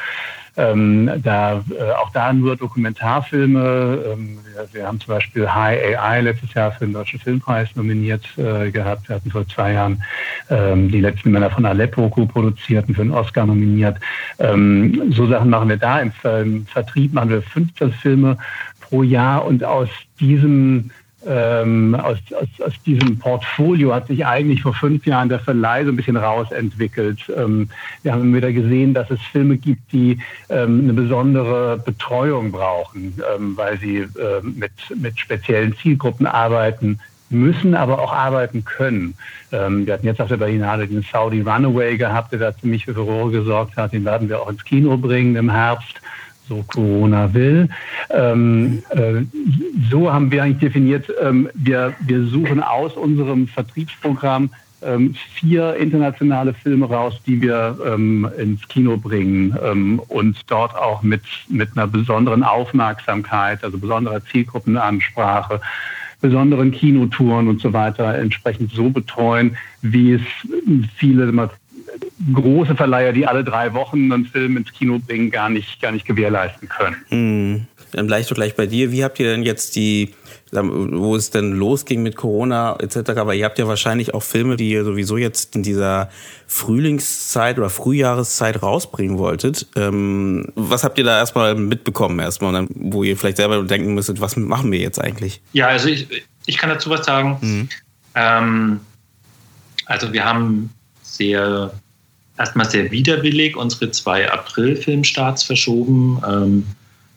[0.59, 4.05] Ähm, da, äh, auch da nur Dokumentarfilme.
[4.13, 8.27] Ähm, wir, wir, haben zum Beispiel High AI letztes Jahr für den Deutschen Filmpreis nominiert
[8.39, 9.09] äh, gehabt.
[9.09, 10.03] Wir hatten vor zwei Jahren
[10.49, 13.99] ähm, die letzten Männer von Aleppo co-produziert und für einen Oscar nominiert.
[14.39, 16.01] Ähm, so Sachen machen wir da.
[16.01, 18.39] Im, Im Vertrieb machen wir 15 Filme
[18.81, 19.89] pro Jahr und aus
[20.21, 20.91] diesem
[21.27, 25.91] ähm, aus, aus, aus diesem Portfolio hat sich eigentlich vor fünf Jahren der Verleih so
[25.91, 27.21] ein bisschen rausentwickelt.
[27.37, 27.69] Ähm,
[28.03, 33.57] wir haben wieder gesehen, dass es Filme gibt, die ähm, eine besondere Betreuung brauchen, ähm,
[33.57, 34.09] weil sie äh,
[34.43, 39.15] mit, mit speziellen Zielgruppen arbeiten müssen, aber auch arbeiten können.
[39.51, 42.95] Ähm, wir hatten jetzt auf der Berlinale den Saudi Runaway gehabt, der da ziemlich für
[42.95, 43.93] Furore gesorgt hat.
[43.93, 46.01] Den werden wir auch ins Kino bringen im Herbst
[46.49, 47.69] so Corona will.
[48.11, 49.23] Ähm, äh,
[49.91, 54.51] so haben wir eigentlich definiert, ähm, wir, wir suchen aus unserem Vertriebsprogramm
[54.83, 61.03] ähm, vier internationale Filme raus, die wir ähm, ins Kino bringen ähm, und dort auch
[61.03, 65.61] mit, mit einer besonderen Aufmerksamkeit, also besonderer Zielgruppenansprache,
[66.21, 70.23] besonderen Kinotouren und so weiter entsprechend so betreuen, wie es
[70.97, 71.27] viele
[72.33, 76.07] große Verleiher, die alle drei Wochen einen Film ins Kino bringen, gar nicht, gar nicht
[76.07, 76.97] gewährleisten können.
[77.09, 77.67] Hm.
[77.93, 78.91] Dann gleich doch gleich bei dir.
[78.91, 80.15] Wie habt ihr denn jetzt die,
[80.51, 84.71] wo es denn losging mit Corona etc., aber ihr habt ja wahrscheinlich auch Filme, die
[84.71, 86.11] ihr sowieso jetzt in dieser
[86.47, 89.67] Frühlingszeit oder Frühjahreszeit rausbringen wolltet.
[89.77, 94.21] Ähm, was habt ihr da erstmal mitbekommen erstmal, dann, wo ihr vielleicht selber denken müsstet,
[94.21, 95.41] was machen wir jetzt eigentlich?
[95.53, 96.09] Ja, also ich,
[96.47, 97.39] ich kann dazu was sagen.
[97.41, 97.69] Mhm.
[98.15, 98.81] Ähm,
[99.87, 100.71] also wir haben
[101.03, 101.73] sehr
[102.39, 106.23] erstmal sehr widerwillig unsere zwei April-Filmstarts verschoben.
[106.27, 106.67] Ähm,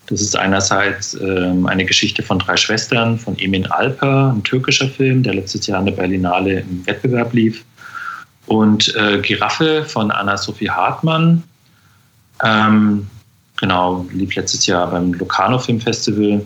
[0.08, 5.22] das ist einerseits ähm, eine Geschichte von drei Schwestern von Emin Alper, ein türkischer Film,
[5.24, 7.64] der letztes Jahr an der Berlinale im Wettbewerb lief.
[8.48, 11.44] Und äh, Giraffe von Anna-Sophie Hartmann.
[12.44, 13.06] Ähm,
[13.58, 16.42] genau, lief letztes Jahr beim Locarno Film Festival.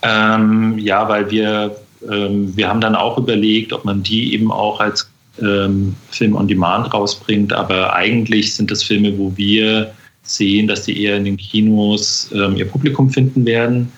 [0.00, 5.07] Ja, weil wir, wir haben dann auch überlegt, ob man die eben auch als
[5.42, 11.02] ähm, Film on Demand rausbringt, aber eigentlich sind das Filme, wo wir sehen, dass die
[11.02, 13.90] eher in den Kinos ähm, ihr Publikum finden werden,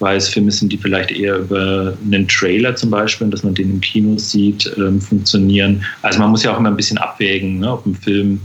[0.00, 3.70] weil es Filme sind, die vielleicht eher über einen Trailer zum Beispiel, dass man den
[3.70, 5.84] im Kino sieht, ähm, funktionieren.
[6.02, 8.40] Also man muss ja auch immer ein bisschen abwägen, ne, ob ein Film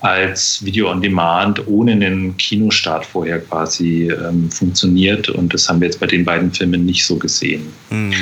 [0.00, 5.28] als Video on Demand ohne einen Kinostart vorher quasi ähm, funktioniert.
[5.28, 7.66] Und das haben wir jetzt bei den beiden Filmen nicht so gesehen.
[7.90, 8.12] Mhm.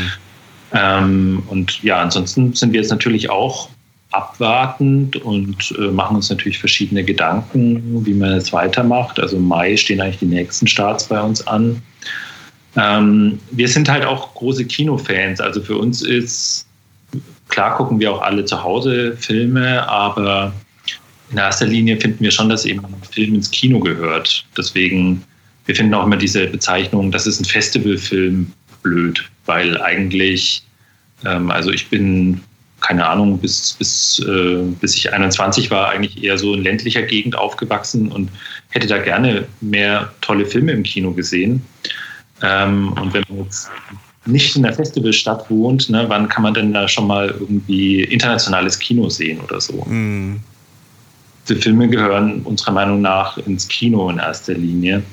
[0.76, 3.70] Ähm, und ja, ansonsten sind wir jetzt natürlich auch
[4.12, 9.18] abwartend und äh, machen uns natürlich verschiedene Gedanken, wie man jetzt weitermacht.
[9.18, 11.82] Also im Mai stehen eigentlich die nächsten Starts bei uns an.
[12.76, 15.40] Ähm, wir sind halt auch große Kinofans.
[15.40, 16.66] Also für uns ist,
[17.48, 20.52] klar gucken wir auch alle zu Hause Filme, aber
[21.30, 24.44] in erster Linie finden wir schon, dass eben ein Film ins Kino gehört.
[24.56, 25.22] Deswegen,
[25.64, 30.62] wir finden auch immer diese Bezeichnung, das ist ein Festivalfilm blöd, weil eigentlich,
[31.24, 32.40] ähm, also ich bin,
[32.80, 37.36] keine Ahnung, bis, bis, äh, bis ich 21 war, eigentlich eher so in ländlicher Gegend
[37.36, 38.30] aufgewachsen und
[38.70, 41.62] hätte da gerne mehr tolle Filme im Kino gesehen.
[42.42, 43.70] Ähm, und wenn man jetzt
[44.26, 48.78] nicht in der Festivalstadt wohnt, ne, wann kann man denn da schon mal irgendwie internationales
[48.78, 49.84] Kino sehen oder so?
[49.84, 50.40] Mm.
[51.48, 55.04] Die Filme gehören unserer Meinung nach ins Kino in erster Linie.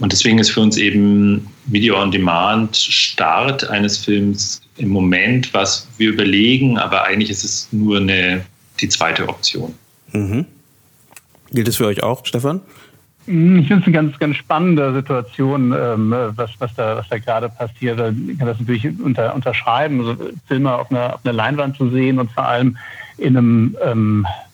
[0.00, 5.88] Und deswegen ist für uns eben Video on Demand Start eines Films im Moment, was
[5.98, 8.44] wir überlegen, aber eigentlich ist es nur eine,
[8.80, 9.74] die zweite Option.
[10.12, 10.46] Mhm.
[11.50, 12.60] Gilt es für euch auch, Stefan?
[13.26, 17.18] Hm, ich finde es eine ganz, ganz spannende Situation, ähm, was, was, da, was da
[17.18, 17.98] gerade passiert.
[17.98, 22.18] Ich kann das natürlich unter, unterschreiben, also Filme auf einer, auf einer Leinwand zu sehen
[22.18, 22.76] und vor allem
[23.18, 24.47] in einem ähm, äh,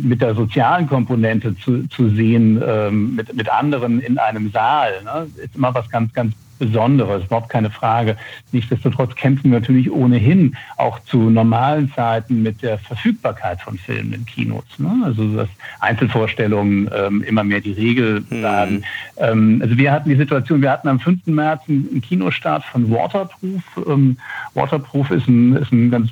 [0.00, 5.26] mit der sozialen Komponente zu, zu sehen, ähm, mit, mit anderen in einem Saal, ne,
[5.42, 8.16] ist immer was ganz, ganz Besonderes, überhaupt keine Frage.
[8.52, 14.26] Nichtsdestotrotz kämpfen wir natürlich ohnehin auch zu normalen Zeiten mit der Verfügbarkeit von Filmen in
[14.26, 14.64] Kinos.
[14.78, 15.02] Ne?
[15.04, 15.48] Also dass
[15.80, 18.76] Einzelvorstellungen ähm, immer mehr die Regel werden.
[18.76, 18.82] Mhm.
[19.16, 21.26] Ähm, also wir hatten die Situation, wir hatten am 5.
[21.26, 23.62] März einen Kinostart von Waterproof.
[23.86, 24.16] Ähm,
[24.54, 26.10] Waterproof ist ein, ist ein ganz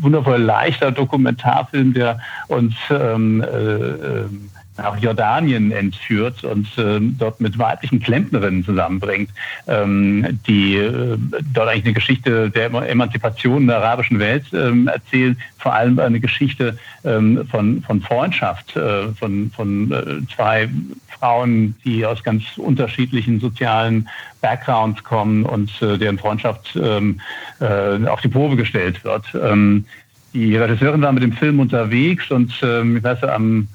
[0.00, 4.50] wundervoll leichter Dokumentarfilm, der uns ähm, äh, ähm,
[4.82, 9.30] nach Jordanien entführt und äh, dort mit weiblichen Klempnerinnen zusammenbringt,
[9.66, 11.16] ähm, die äh,
[11.52, 16.78] dort eigentlich eine Geschichte der Emanzipation der arabischen Welt ähm, erzählen, vor allem eine Geschichte
[17.04, 20.68] ähm, von, von Freundschaft, äh, von, von äh, zwei
[21.08, 24.08] Frauen, die aus ganz unterschiedlichen sozialen
[24.40, 27.20] Backgrounds kommen und äh, deren Freundschaft ähm,
[27.60, 29.24] äh, auf die Probe gestellt wird.
[29.34, 29.84] Ähm,
[30.32, 33.68] die Regisseurin war mit dem Film unterwegs und ähm, ich weiß, am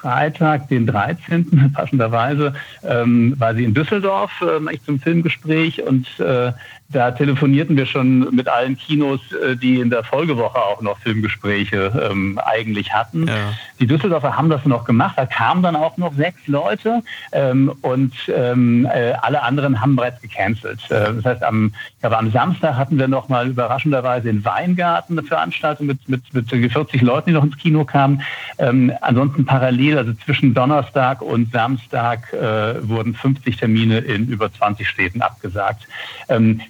[0.00, 1.72] Freitag, den 13.
[1.74, 6.52] passenderweise, ähm, war sie in Düsseldorf äh, zum Filmgespräch und äh,
[6.90, 12.08] da telefonierten wir schon mit allen Kinos, äh, die in der Folgewoche auch noch Filmgespräche
[12.10, 13.28] ähm, eigentlich hatten.
[13.28, 13.34] Ja.
[13.78, 18.12] Die Düsseldorfer haben das noch gemacht, da kamen dann auch noch sechs Leute ähm, und
[18.28, 20.80] ähm, äh, alle anderen haben bereits gecancelt.
[20.90, 25.26] Äh, das heißt, am, glaube, am Samstag hatten wir noch mal überraschenderweise in Weingarten eine
[25.26, 28.22] Veranstaltung mit, mit, mit 40 Leuten, die noch ins Kino kamen.
[28.58, 34.52] Ähm, ansonsten parallel parallel, also zwischen Donnerstag und Samstag äh, wurden 50 Termine in über
[34.52, 35.86] 20 Städten abgesagt.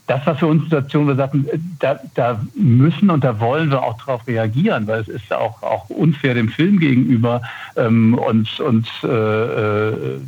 [0.09, 3.39] Das war für uns eine Situation, wo wir sagten, äh, da, da müssen und da
[3.39, 7.43] wollen wir auch darauf reagieren, weil es ist auch, auch unfair dem Film gegenüber
[7.77, 10.21] ähm, und, und äh, äh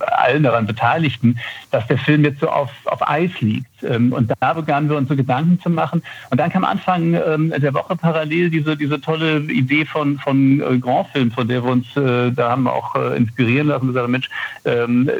[0.00, 1.38] allen daran Beteiligten,
[1.70, 3.66] dass der Film jetzt so auf, auf Eis liegt.
[3.82, 6.02] Ähm, und da begannen wir uns so Gedanken zu machen.
[6.30, 10.78] Und dann kam Anfang ähm, der Woche parallel diese, diese tolle Idee von, von äh,
[10.78, 14.08] Grand Film, von der wir uns, äh, da haben wir auch äh, inspirieren lassen, gesagt,
[14.08, 14.28] Mensch,
[14.64, 15.10] ähm,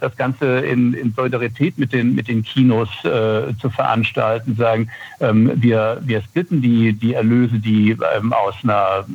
[0.00, 2.88] das Ganze in, in Solidarität mit den, mit den Kinos
[3.60, 4.88] zu veranstalten, sagen,
[5.20, 7.96] wir, wir splitten die, die Erlöse, die
[8.30, 9.06] aus einer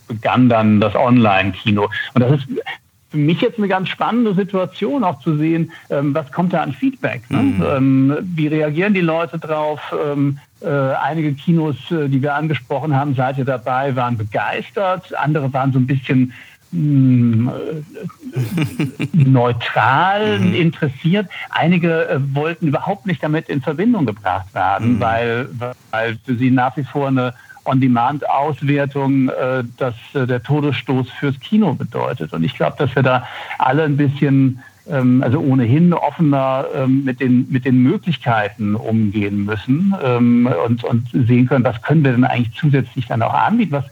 [0.08, 1.90] begann dann das Online-Kino.
[2.14, 2.48] Und das ist
[3.12, 6.74] für mich jetzt eine ganz spannende Situation, auch zu sehen, ähm, was kommt da an
[6.74, 7.30] Feedback.
[7.30, 7.42] Ne?
[7.42, 7.64] Mhm.
[7.68, 9.82] Ähm, wie reagieren die Leute drauf?
[9.94, 15.16] Ähm, äh, einige Kinos, äh, die wir angesprochen haben, seid ihr dabei, waren begeistert.
[15.16, 16.34] Andere waren so ein bisschen
[19.14, 20.54] neutral mhm.
[20.54, 21.28] interessiert.
[21.50, 25.00] Einige äh, wollten überhaupt nicht damit in Verbindung gebracht werden, mhm.
[25.00, 25.50] weil,
[25.92, 27.34] weil für sie nach wie vor eine
[27.66, 32.34] On-Demand-Auswertung äh, dass äh, der Todesstoß fürs Kino bedeutet.
[32.34, 33.28] Und ich glaube, dass wir da
[33.58, 40.50] alle ein bisschen also ohnehin offener ähm, mit, den, mit den Möglichkeiten umgehen müssen ähm,
[40.66, 43.72] und, und sehen können, was können wir denn eigentlich zusätzlich dann auch anbieten?
[43.72, 43.86] Was,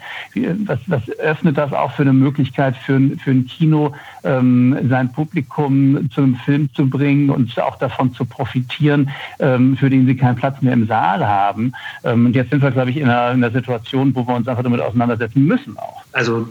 [0.65, 6.21] was, was öffnet das auch für eine Möglichkeit für, für ein Kino, sein Publikum zu
[6.21, 10.73] einem Film zu bringen und auch davon zu profitieren, für den sie keinen Platz mehr
[10.73, 11.73] im Saal haben?
[12.03, 14.63] und jetzt sind wir, glaube ich, in einer, in einer Situation, wo wir uns einfach
[14.63, 16.03] damit auseinandersetzen müssen auch.
[16.11, 16.47] Also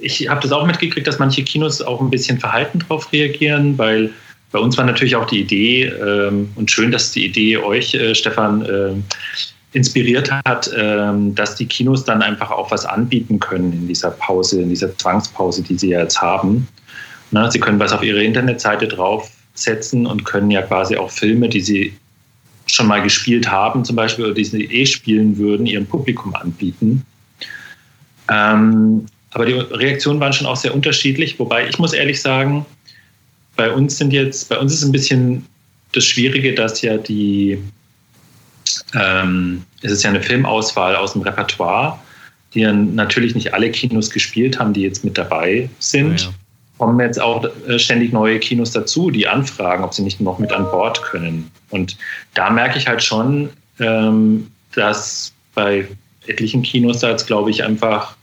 [0.00, 4.10] ich habe das auch mitgekriegt, dass manche Kinos auch ein bisschen verhalten darauf reagieren, weil
[4.50, 8.14] bei uns war natürlich auch die Idee, ähm, und schön, dass die Idee euch, äh,
[8.14, 8.92] Stefan, äh,
[9.72, 14.62] inspiriert hat, äh, dass die Kinos dann einfach auch was anbieten können in dieser Pause,
[14.62, 16.66] in dieser Zwangspause, die sie jetzt haben.
[17.30, 21.60] Na, sie können was auf ihre Internetseite draufsetzen und können ja quasi auch Filme, die
[21.60, 21.92] sie
[22.64, 27.04] schon mal gespielt haben, zum Beispiel, oder die sie eh spielen würden, ihrem Publikum anbieten.
[28.30, 32.64] Ähm, aber die Reaktionen waren schon auch sehr unterschiedlich, wobei ich muss ehrlich sagen,
[33.56, 35.44] bei uns sind jetzt, bei uns ist ein bisschen
[35.92, 37.58] das Schwierige, dass ja die,
[38.94, 41.98] ähm, es ist ja eine Filmauswahl aus dem Repertoire,
[42.54, 46.20] die dann natürlich nicht alle Kinos gespielt haben, die jetzt mit dabei sind.
[46.20, 46.34] Ja, ja.
[46.78, 50.52] Kommen jetzt auch äh, ständig neue Kinos dazu, die anfragen, ob sie nicht noch mit
[50.52, 51.50] an Bord können.
[51.70, 51.96] Und
[52.34, 55.88] da merke ich halt schon, ähm, dass bei
[56.28, 58.17] etlichen Kinos da jetzt, glaube ich, einfach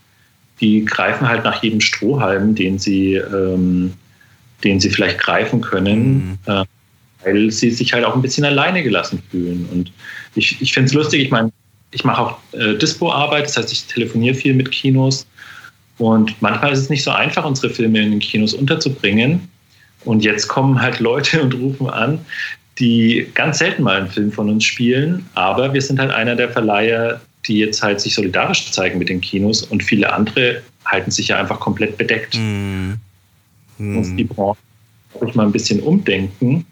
[0.60, 3.92] die greifen halt nach jedem Strohhalm, den sie, ähm,
[4.64, 6.52] den sie vielleicht greifen können, mhm.
[6.52, 6.64] äh,
[7.24, 9.68] weil sie sich halt auch ein bisschen alleine gelassen fühlen.
[9.72, 9.92] Und
[10.34, 11.52] ich, ich finde es lustig, ich meine,
[11.92, 15.26] ich mache auch äh, Dispo-Arbeit, das heißt, ich telefoniere viel mit Kinos.
[15.98, 19.48] Und manchmal ist es nicht so einfach, unsere Filme in den Kinos unterzubringen.
[20.04, 22.18] Und jetzt kommen halt Leute und rufen an,
[22.78, 26.50] die ganz selten mal einen Film von uns spielen, aber wir sind halt einer der
[26.50, 31.28] Verleiher, die jetzt halt sich solidarisch zeigen mit den Kinos und viele andere halten sich
[31.28, 32.36] ja einfach komplett bedeckt.
[32.36, 32.94] Mm.
[33.78, 34.58] Muss die Branche
[35.24, 36.66] ich mal ein bisschen umdenken.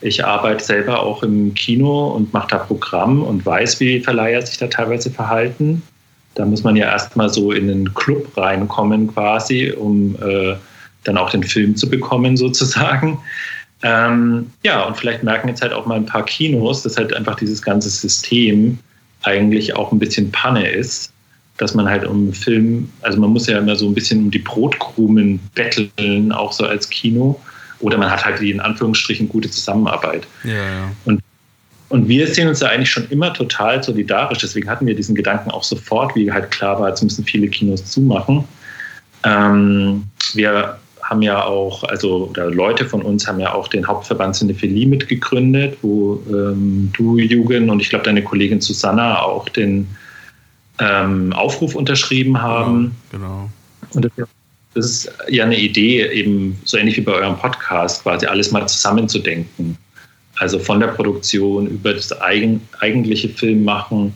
[0.00, 4.58] Ich arbeite selber auch im Kino und mache da Programm und weiß, wie Verleiher sich
[4.58, 5.82] da teilweise verhalten.
[6.34, 10.56] Da muss man ja erstmal so in den Club reinkommen quasi, um äh,
[11.04, 13.18] dann auch den Film zu bekommen sozusagen.
[13.84, 17.36] Ähm, ja, und vielleicht merken jetzt halt auch mal ein paar Kinos, dass halt einfach
[17.36, 18.78] dieses ganze System
[19.22, 21.12] eigentlich auch ein bisschen Panne ist,
[21.58, 24.38] dass man halt um Film, also man muss ja immer so ein bisschen um die
[24.38, 27.40] Brotkrumen betteln, auch so als Kino.
[27.80, 30.26] Oder man hat halt die in Anführungsstrichen gute Zusammenarbeit.
[30.44, 30.92] Ja, ja.
[31.04, 31.20] Und,
[31.88, 34.38] und wir sehen uns da eigentlich schon immer total solidarisch.
[34.38, 37.84] Deswegen hatten wir diesen Gedanken auch sofort, wie halt klar war, jetzt müssen viele Kinos
[37.84, 38.44] zumachen.
[39.24, 40.04] Ähm,
[40.34, 44.86] wir haben ja auch, also oder Leute von uns haben ja auch den Hauptverband Cinephilie
[44.86, 49.88] mitgegründet, wo ähm, du, Jugend, und ich glaube deine Kollegin Susanna auch den
[50.78, 52.96] ähm, Aufruf unterschrieben haben.
[53.10, 53.26] Genau.
[53.26, 53.50] genau.
[53.94, 54.12] Und das,
[54.74, 58.66] das, ist ja eine Idee, eben so ähnlich wie bei eurem Podcast, quasi alles mal
[58.66, 59.76] zusammenzudenken.
[60.36, 64.14] Also von der Produktion über das eigen, eigentliche Filmmachen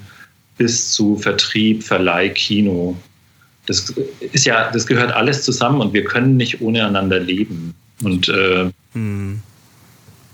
[0.56, 2.96] bis zu Vertrieb, Verleih, Kino.
[3.66, 3.92] Das
[4.32, 7.74] ist ja, das gehört alles zusammen und wir können nicht ohne einander leben.
[8.02, 9.40] Und äh, hm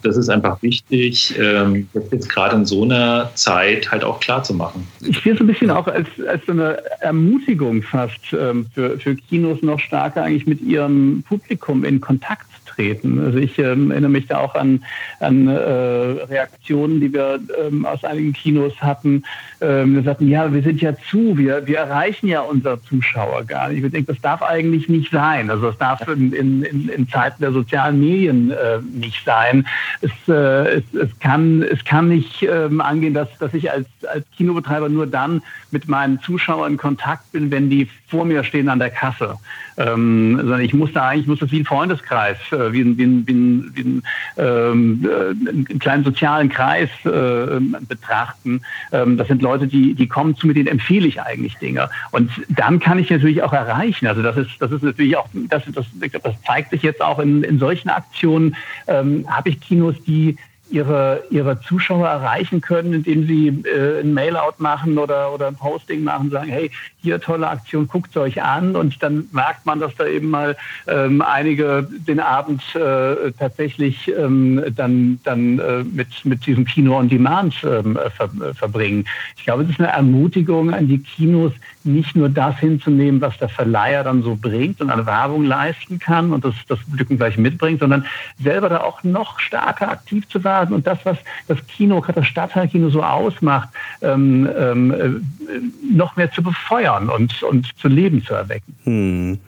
[0.03, 4.43] das ist einfach wichtig, ähm, das jetzt gerade in so einer Zeit halt auch klar
[4.43, 4.87] zu machen.
[5.01, 9.15] Ich sehe es ein bisschen auch als, als so eine Ermutigung fast ähm, für, für
[9.15, 13.19] Kinos noch stärker eigentlich mit ihrem Publikum in Kontakt treten.
[13.19, 14.85] Also ich ähm, erinnere mich da auch an,
[15.21, 19.23] an äh, Reaktionen, die wir ähm, aus einigen Kinos hatten.
[19.61, 23.69] Ähm, wir sagten, ja, wir sind ja zu, wir, wir erreichen ja unsere Zuschauer gar
[23.69, 23.85] nicht.
[23.85, 25.51] Ich denke, das darf eigentlich nicht sein.
[25.51, 29.67] Also es darf in, in, in Zeiten der sozialen Medien äh, nicht sein.
[30.01, 34.25] Es, äh, es, es, kann, es kann nicht ähm, angehen, dass, dass ich als, als
[34.37, 38.79] Kinobetreiber nur dann mit meinen Zuschauern in Kontakt bin, wenn die vor mir stehen an
[38.79, 39.37] der Kasse.
[39.79, 43.65] Ähm, sondern ich muss da eigentlich, muss das wie ein Freundeskreis äh, wie, wie, wie,
[43.75, 44.03] wie
[44.37, 48.63] ähm, äh, einen kleinen sozialen Kreis äh, betrachten.
[48.93, 51.91] Ähm, das sind Leute, die, die kommen zu mir, denen empfehle ich eigentlich Dinge.
[52.11, 54.07] Und dann kann ich natürlich auch erreichen.
[54.07, 55.87] Also das ist, das ist natürlich auch, das, das,
[56.23, 58.57] das zeigt sich jetzt auch in, in solchen Aktionen,
[58.87, 60.37] ähm, habe ich Kinos, die
[60.73, 66.03] ihre, ihre Zuschauer erreichen können, indem sie äh, ein Mail-out machen oder, oder ein Posting
[66.03, 66.71] machen, sagen, hey,
[67.03, 70.57] hier tolle Aktion, guckt euch an und dann merkt man, dass da eben mal
[70.87, 77.09] ähm, einige den Abend äh, tatsächlich ähm, dann, dann äh, mit, mit diesem Kino on
[77.09, 79.05] Demand ähm, ver, verbringen.
[79.37, 81.53] Ich glaube, es ist eine Ermutigung an die Kinos,
[81.85, 86.33] nicht nur das hinzunehmen, was der Verleiher dann so bringt und eine Werbung leisten kann
[86.33, 88.07] und das, das Glücken gleich mitbringt, sondern
[88.43, 91.19] selber da auch noch stärker aktiv zu werden und das, was
[91.49, 93.69] das Kino, gerade das Stadtteilkino so ausmacht,
[94.01, 98.75] ähm, ähm, äh, noch mehr zu befeuern und, und zu Leben zu erwecken.
[98.85, 99.39] Hm.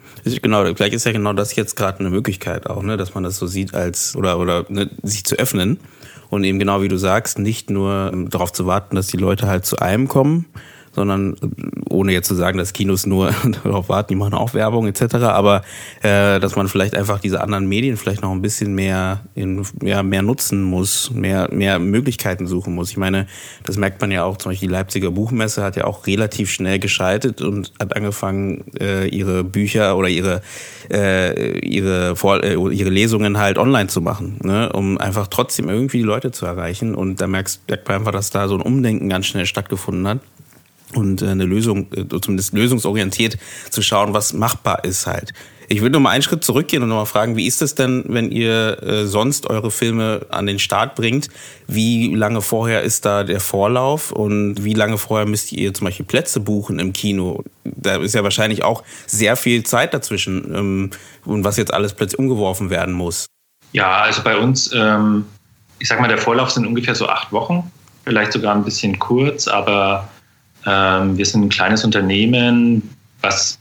[0.43, 3.37] Genau, vielleicht ist ja genau das jetzt gerade eine Möglichkeit auch, ne, dass man das
[3.37, 5.79] so sieht als oder oder ne, sich zu öffnen
[6.31, 9.67] und eben genau wie du sagst, nicht nur darauf zu warten, dass die Leute halt
[9.67, 10.47] zu einem kommen,
[10.95, 11.37] sondern
[11.89, 13.33] ohne jetzt zu sagen, dass Kinos nur
[13.65, 15.63] darauf warten, die machen auch Werbung etc., aber
[16.03, 20.03] äh, dass man vielleicht einfach diese anderen Medien vielleicht noch ein bisschen mehr, in, ja,
[20.03, 22.91] mehr nutzen muss, mehr, mehr Möglichkeiten suchen muss.
[22.91, 23.27] Ich meine,
[23.65, 26.79] das merkt man ja auch, zum Beispiel die Leipziger Buchmesse hat ja auch relativ schnell
[26.79, 30.43] geschaltet und hat angefangen, äh, ihre Bücher oder ihre,
[30.91, 34.73] äh, ihre, Vor äh, ihre Lesungen halt online zu machen, ne?
[34.73, 36.95] um einfach trotzdem irgendwie die Leute zu erreichen.
[36.95, 40.21] Und da merkst, merkt man einfach, dass da so ein Umdenken ganz schnell stattgefunden hat
[40.95, 43.37] und äh, eine Lösung, äh, zumindest lösungsorientiert
[43.71, 45.33] zu schauen, was machbar ist halt.
[45.69, 48.05] Ich würde noch mal einen Schritt zurückgehen und noch mal fragen, wie ist es denn,
[48.09, 51.29] wenn ihr äh, sonst eure Filme an den Start bringt?
[51.67, 56.05] Wie lange vorher ist da der Vorlauf und wie lange vorher müsst ihr zum Beispiel
[56.05, 57.45] Plätze buchen im Kino?
[57.65, 60.91] Da ist ja wahrscheinlich auch sehr viel Zeit dazwischen ähm,
[61.25, 63.27] und was jetzt alles plötzlich umgeworfen werden muss.
[63.73, 65.25] Ja, also bei uns, ähm,
[65.79, 67.71] ich sag mal, der Vorlauf sind ungefähr so acht Wochen,
[68.05, 70.09] vielleicht sogar ein bisschen kurz, aber
[70.65, 72.89] wir sind ein kleines Unternehmen,
[73.21, 73.59] was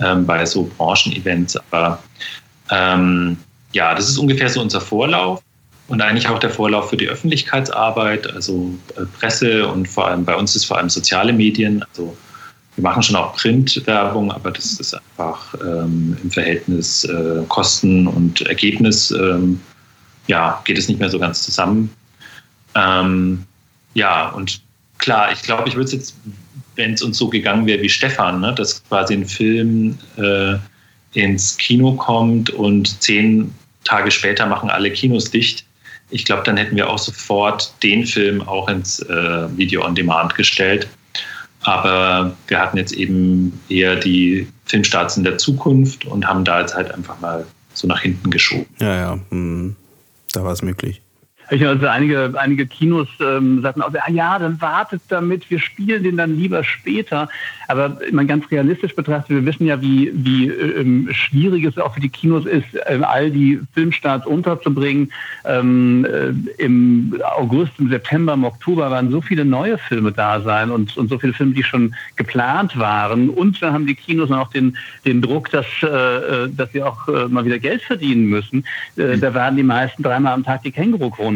[0.00, 1.56] ähm, bei so Branchenevents.
[1.70, 2.02] Aber
[2.70, 3.36] ähm,
[3.72, 5.42] ja, das ist ungefähr so unser Vorlauf
[5.88, 10.36] und eigentlich auch der Vorlauf für die Öffentlichkeitsarbeit, also äh, Presse und vor allem bei
[10.36, 12.16] uns ist vor allem soziale Medien, also
[12.80, 18.40] wir machen schon auch Printwerbung, aber das ist einfach ähm, im Verhältnis äh, Kosten und
[18.42, 19.60] Ergebnis, ähm,
[20.28, 21.90] ja, geht es nicht mehr so ganz zusammen.
[22.74, 23.44] Ähm,
[23.92, 24.62] ja, und
[24.96, 26.16] klar, ich glaube, ich würde es jetzt,
[26.76, 30.56] wenn es uns so gegangen wäre wie Stefan, ne, dass quasi ein Film äh,
[31.12, 33.52] ins Kino kommt und zehn
[33.84, 35.66] Tage später machen alle Kinos dicht.
[36.08, 40.34] Ich glaube, dann hätten wir auch sofort den Film auch ins äh, Video on Demand
[40.34, 40.88] gestellt
[41.62, 46.74] aber wir hatten jetzt eben eher die Filmstarts in der Zukunft und haben da jetzt
[46.74, 48.66] halt einfach mal so nach hinten geschoben.
[48.78, 49.76] Ja, ja, hm.
[50.32, 51.02] da war es möglich.
[51.50, 56.04] Ich also einige, einige Kinos ähm, sagten auch, ah ja, dann wartet damit, wir spielen
[56.04, 57.28] den dann lieber später.
[57.66, 62.00] Aber man ganz realistisch betrachtet, wir wissen ja, wie, wie ähm, schwierig es auch für
[62.00, 65.12] die Kinos ist, ähm, all die Filmstarts unterzubringen.
[65.44, 70.70] Ähm, äh, Im August, im September, im Oktober waren so viele neue Filme da sein
[70.70, 73.28] und, und so viele Filme, die schon geplant waren.
[73.28, 77.08] Und dann haben die Kinos auch den, den Druck, dass, äh, äh dass sie auch
[77.08, 78.64] äh, mal wieder Geld verdienen müssen.
[78.96, 80.72] Äh, da werden die meisten dreimal am Tag die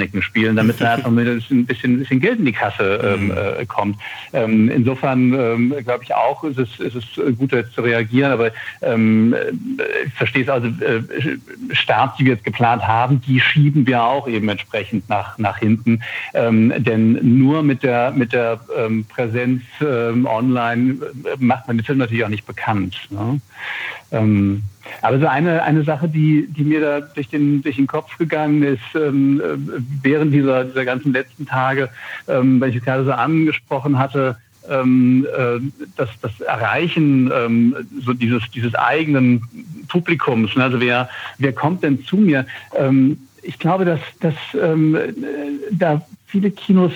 [0.05, 3.65] Känguru-Chroniken spielen, damit da einfach ein bisschen, ein bisschen Geld in die Kasse ähm, äh,
[3.67, 3.99] kommt.
[4.33, 8.51] Ähm, insofern ähm, glaube ich auch, ist es, ist es gut, jetzt zu reagieren, aber
[8.83, 9.35] ähm,
[10.07, 11.03] ich verstehe es also, äh,
[11.71, 16.01] Starts, die wir jetzt geplant haben, die schieben wir auch eben entsprechend nach, nach hinten.
[16.35, 20.97] Ähm, denn nur mit der, mit der ähm, Präsenz online
[21.39, 23.09] macht man den Film natürlich auch nicht bekannt.
[23.11, 23.41] Ne?
[24.15, 24.63] Ähm,
[25.03, 28.63] aber so eine, eine Sache, die, die mir da durch den, durch den Kopf gegangen
[28.63, 29.41] ist, ähm,
[30.03, 31.89] während dieser, dieser ganzen letzten Tage,
[32.29, 34.37] ähm, weil ich es gerade so angesprochen hatte,
[34.71, 35.61] ähm, äh,
[35.97, 39.43] das, das Erreichen ähm, so dieses, dieses eigenen
[39.89, 40.55] Publikums.
[40.57, 40.65] Ne?
[40.65, 41.09] Also wer,
[41.39, 42.47] wer kommt denn zu mir?
[42.77, 45.13] Ähm, ich glaube, dass, dass ähm, äh,
[45.71, 46.93] da viele Kinos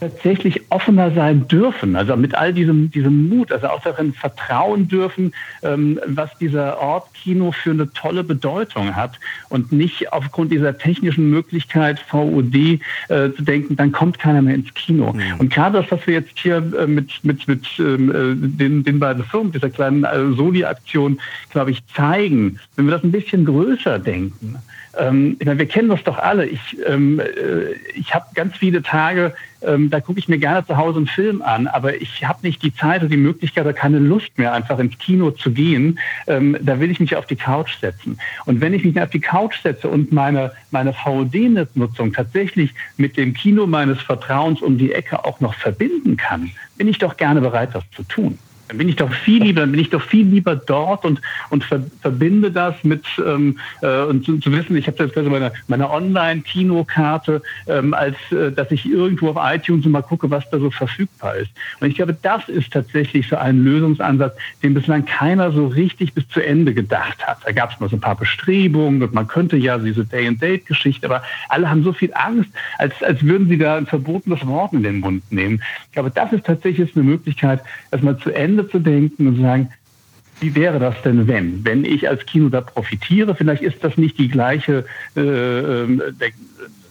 [0.00, 5.32] tatsächlich offener sein dürfen, also mit all diesem, diesem Mut, also auch darin vertrauen dürfen,
[5.62, 9.18] ähm, was dieser Ort Kino für eine tolle Bedeutung hat
[9.48, 12.78] und nicht aufgrund dieser technischen Möglichkeit VOD äh,
[13.08, 15.12] zu denken, dann kommt keiner mehr ins Kino.
[15.12, 15.40] Mhm.
[15.40, 18.98] Und gerade das, was wir jetzt hier äh, mit, mit, mit ähm, äh, den, den
[18.98, 21.18] beiden Firmen, dieser kleinen äh, Soli-Aktion,
[21.50, 24.56] glaube ich, zeigen, wenn wir das ein bisschen größer denken,
[24.96, 26.46] ähm, ich meine, wir kennen das doch alle.
[26.46, 30.76] Ich, ähm, äh, ich habe ganz viele Tage, ähm, da gucke ich mir gerne zu
[30.76, 33.98] Hause einen Film an, aber ich habe nicht die Zeit oder die Möglichkeit oder keine
[33.98, 35.98] Lust mehr, einfach ins Kino zu gehen.
[36.26, 38.18] Ähm, da will ich mich auf die Couch setzen.
[38.46, 43.34] Und wenn ich mich auf die Couch setze und meine, meine VOD-Nutzung tatsächlich mit dem
[43.34, 47.70] Kino meines Vertrauens um die Ecke auch noch verbinden kann, bin ich doch gerne bereit,
[47.72, 48.38] das zu tun.
[48.68, 51.64] Dann bin ich doch viel lieber, dann bin ich doch viel lieber dort und, und
[51.64, 55.52] ver, verbinde das mit ähm, äh, und zu, zu, wissen, ich habe jetzt quasi meine,
[55.66, 60.70] meine Online-Kinokarte, ähm, als äh, dass ich irgendwo auf iTunes mal gucke, was da so
[60.70, 61.50] verfügbar ist.
[61.80, 66.28] Und ich glaube, das ist tatsächlich so ein Lösungsansatz, den bislang keiner so richtig bis
[66.28, 67.38] zu Ende gedacht hat.
[67.44, 71.22] Da gab es mal so ein paar Bestrebungen und man könnte ja diese Day-and-Date-Geschichte, aber
[71.48, 75.00] alle haben so viel Angst, als, als würden sie da ein verbotenes Wort in den
[75.00, 75.62] Mund nehmen.
[75.86, 79.36] Ich glaube, das ist tatsächlich eine Möglichkeit, dass man zu Ende Ende zu denken und
[79.36, 79.70] zu sagen,
[80.40, 81.64] wie wäre das denn, wenn?
[81.64, 84.84] Wenn ich als Kino da profitiere, vielleicht ist das nicht die gleiche,
[85.16, 86.30] äh, ähm, der,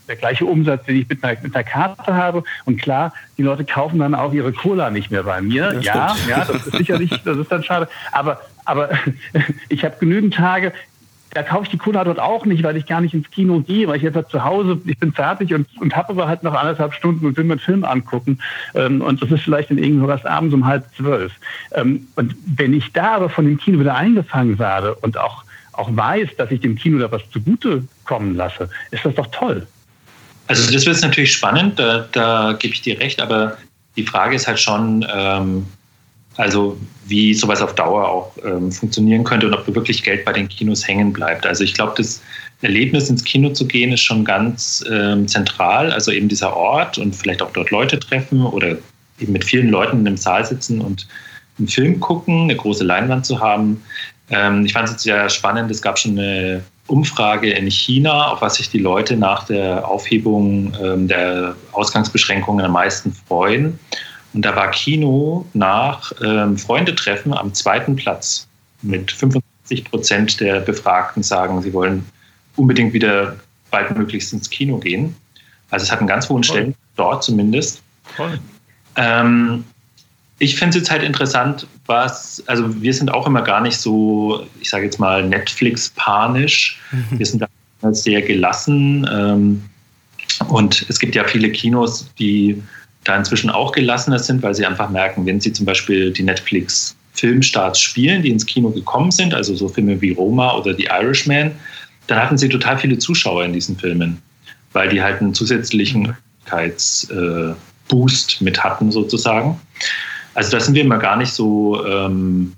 [0.07, 2.43] der, gleiche Umsatz, den ich mit einer, mit einer, Karte habe.
[2.65, 5.71] Und klar, die Leute kaufen dann auch ihre Cola nicht mehr bei mir.
[5.71, 7.87] Das ja, ja, das ist sicherlich, das ist dann schade.
[8.11, 8.89] Aber, aber
[9.69, 10.73] ich habe genügend Tage,
[11.37, 13.87] da kaufe ich die Cola dort auch nicht, weil ich gar nicht ins Kino gehe,
[13.87, 16.95] weil ich jetzt zu Hause, ich bin fertig und, und habe aber halt noch anderthalb
[16.95, 18.39] Stunden und will mir einen Film angucken.
[18.73, 21.31] Ähm, und das ist vielleicht in irgendwas abends um halb zwölf.
[21.73, 25.95] Ähm, und wenn ich da aber von dem Kino wieder eingefangen werde und auch, auch
[25.95, 29.67] weiß, dass ich dem Kino da was zugute kommen lasse, ist das doch toll.
[30.47, 33.59] Also das wird natürlich spannend, da, da gebe ich dir recht, aber
[33.95, 35.67] die Frage ist halt schon, ähm,
[36.37, 36.77] also
[37.07, 40.87] wie sowas auf Dauer auch ähm, funktionieren könnte und ob wirklich Geld bei den Kinos
[40.87, 41.45] hängen bleibt.
[41.45, 42.21] Also ich glaube, das
[42.61, 45.91] Erlebnis ins Kino zu gehen ist schon ganz ähm, zentral.
[45.91, 48.77] Also eben dieser Ort und vielleicht auch dort Leute treffen oder
[49.19, 51.07] eben mit vielen Leuten in einem Saal sitzen und
[51.57, 53.81] einen Film gucken, eine große Leinwand zu haben.
[54.29, 55.71] Ähm, ich fand es sehr spannend.
[55.71, 60.73] Es gab schon eine Umfrage in China, auf was sich die Leute nach der Aufhebung
[60.81, 63.79] ähm, der Ausgangsbeschränkungen am meisten freuen.
[64.33, 68.47] Und da war Kino nach ähm, Freundetreffen am zweiten Platz.
[68.81, 72.05] Mit 55 Prozent der Befragten sagen, sie wollen
[72.55, 73.37] unbedingt wieder
[73.71, 75.15] baldmöglichst ins Kino gehen.
[75.71, 77.81] Also es hat einen ganz hohen Stellen, dort zumindest.
[78.95, 79.63] Ähm,
[80.39, 84.45] ich finde es jetzt halt interessant, was, also wir sind auch immer gar nicht so,
[84.61, 86.79] ich sage jetzt mal, Netflix-panisch.
[86.91, 87.19] Mhm.
[87.19, 89.07] Wir sind da sehr gelassen.
[89.11, 89.63] Ähm,
[90.49, 92.61] und es gibt ja viele Kinos, die
[93.07, 96.95] da inzwischen auch gelassener sind, weil sie einfach merken, wenn sie zum Beispiel die Netflix
[97.13, 101.51] Filmstarts spielen, die ins Kino gekommen sind, also so Filme wie Roma oder The Irishman,
[102.07, 104.21] dann hatten sie total viele Zuschauer in diesen Filmen,
[104.73, 106.15] weil die halt einen zusätzlichen
[106.47, 109.59] Öffentlichkeitsboost mit hatten sozusagen.
[110.33, 112.53] Also da sind wir immer gar nicht so, ähm,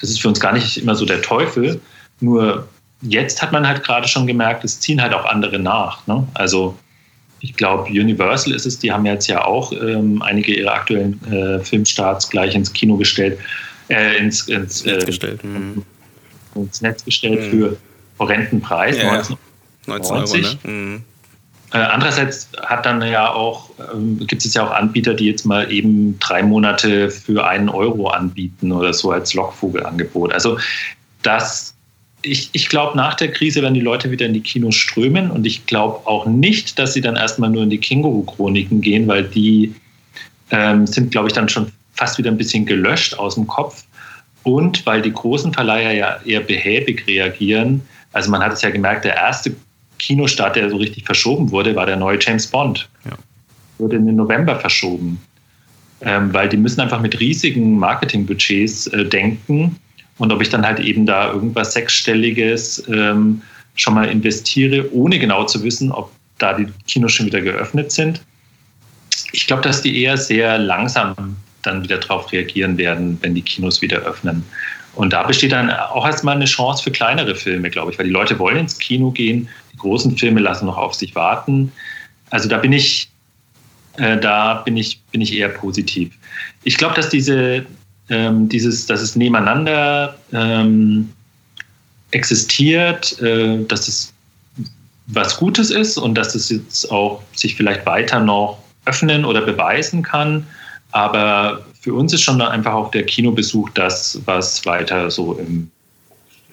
[0.00, 1.80] das ist für uns gar nicht immer so der Teufel,
[2.20, 2.68] nur
[3.02, 6.06] jetzt hat man halt gerade schon gemerkt, es ziehen halt auch andere nach.
[6.06, 6.26] Ne?
[6.34, 6.76] Also
[7.42, 11.58] ich glaube, Universal ist es, die haben jetzt ja auch ähm, einige ihrer aktuellen äh,
[11.64, 13.38] Filmstarts gleich ins Kino gestellt,
[13.88, 15.44] äh, ins, ins, Netz äh, gestellt.
[15.44, 15.82] Mhm.
[16.54, 17.50] ins Netz gestellt mhm.
[17.50, 17.76] für
[18.20, 19.36] horrenden Preis, ja, 19,
[19.86, 20.36] 19 Euro.
[20.36, 20.58] Ne?
[20.70, 21.02] Mhm.
[21.72, 25.72] Äh, andererseits hat dann ja auch, ähm, gibt es ja auch Anbieter, die jetzt mal
[25.72, 30.32] eben drei Monate für einen Euro anbieten oder so als Lockvogelangebot.
[30.32, 30.58] Also
[31.22, 31.71] das,
[32.22, 35.46] ich, ich glaube, nach der Krise werden die Leute wieder in die Kinos strömen und
[35.46, 39.74] ich glaube auch nicht, dass sie dann erstmal nur in die Känguru-Chroniken gehen, weil die
[40.50, 43.84] ähm, sind, glaube ich, dann schon fast wieder ein bisschen gelöscht aus dem Kopf.
[44.44, 47.80] Und weil die großen Verleiher ja eher behäbig reagieren.
[48.12, 49.54] Also man hat es ja gemerkt, der erste
[49.98, 52.88] Kinostart, der so richtig verschoben wurde, war der neue James Bond.
[53.04, 53.12] Ja.
[53.78, 55.20] Wurde in den November verschoben.
[56.00, 59.76] Ähm, weil die müssen einfach mit riesigen Marketingbudgets äh, denken.
[60.18, 63.42] Und ob ich dann halt eben da irgendwas Sechsstelliges ähm,
[63.74, 68.22] schon mal investiere, ohne genau zu wissen, ob da die Kinos schon wieder geöffnet sind.
[69.32, 73.80] Ich glaube, dass die eher sehr langsam dann wieder darauf reagieren werden, wenn die Kinos
[73.80, 74.44] wieder öffnen.
[74.94, 78.12] Und da besteht dann auch erstmal eine Chance für kleinere Filme, glaube ich, weil die
[78.12, 81.72] Leute wollen ins Kino gehen, die großen Filme lassen noch auf sich warten.
[82.30, 83.08] Also da bin ich,
[83.96, 86.12] äh, da bin ich, bin ich eher positiv.
[86.64, 87.64] Ich glaube, dass diese,
[88.08, 91.12] ähm, dieses, dass es nebeneinander ähm,
[92.10, 94.12] existiert, äh, dass es
[95.06, 100.02] was Gutes ist und dass es jetzt auch sich vielleicht weiter noch öffnen oder beweisen
[100.02, 100.46] kann.
[100.92, 105.70] Aber für uns ist schon einfach auch der Kinobesuch das, was weiter so im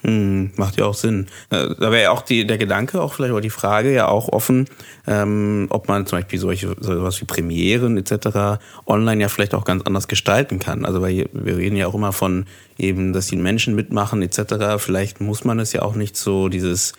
[0.02, 1.26] hm, macht ja auch Sinn.
[1.50, 4.28] Äh, da wäre ja auch die, der Gedanke, auch vielleicht auch die Frage ja auch
[4.28, 4.66] offen,
[5.06, 8.60] ähm, ob man zum Beispiel solche sowas wie Premieren etc.
[8.86, 10.84] online ja vielleicht auch ganz anders gestalten kann.
[10.84, 12.46] Also weil wir reden ja auch immer von
[12.78, 14.78] eben, dass die Menschen mitmachen etc.
[14.78, 16.94] Vielleicht muss man es ja auch nicht so dieses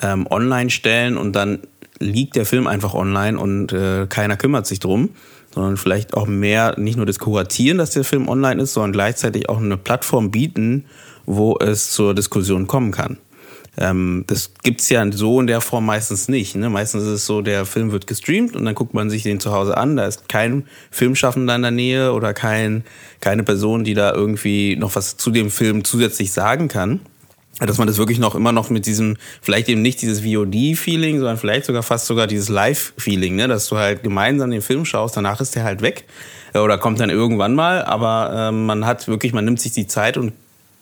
[0.00, 1.60] ähm, online stellen und dann
[1.98, 5.10] liegt der Film einfach online und äh, keiner kümmert sich drum,
[5.54, 9.48] sondern vielleicht auch mehr nicht nur das Kuratieren, dass der Film online ist, sondern gleichzeitig
[9.48, 10.84] auch eine Plattform bieten,
[11.26, 13.18] wo es zur Diskussion kommen kann.
[13.78, 16.56] Ähm, das gibt's ja so in der Form meistens nicht.
[16.56, 16.70] Ne?
[16.70, 19.52] Meistens ist es so, der Film wird gestreamt und dann guckt man sich den zu
[19.52, 19.96] Hause an.
[19.96, 22.84] Da ist kein Filmschaffender in der Nähe oder kein,
[23.20, 27.00] keine Person, die da irgendwie noch was zu dem Film zusätzlich sagen kann
[27.58, 31.38] dass man das wirklich noch immer noch mit diesem, vielleicht eben nicht dieses VOD-Feeling, sondern
[31.38, 33.48] vielleicht sogar fast sogar dieses Live-Feeling, ne?
[33.48, 36.04] dass du halt gemeinsam den Film schaust, danach ist der halt weg
[36.52, 39.86] äh, oder kommt dann irgendwann mal, aber äh, man hat wirklich, man nimmt sich die
[39.86, 40.34] Zeit und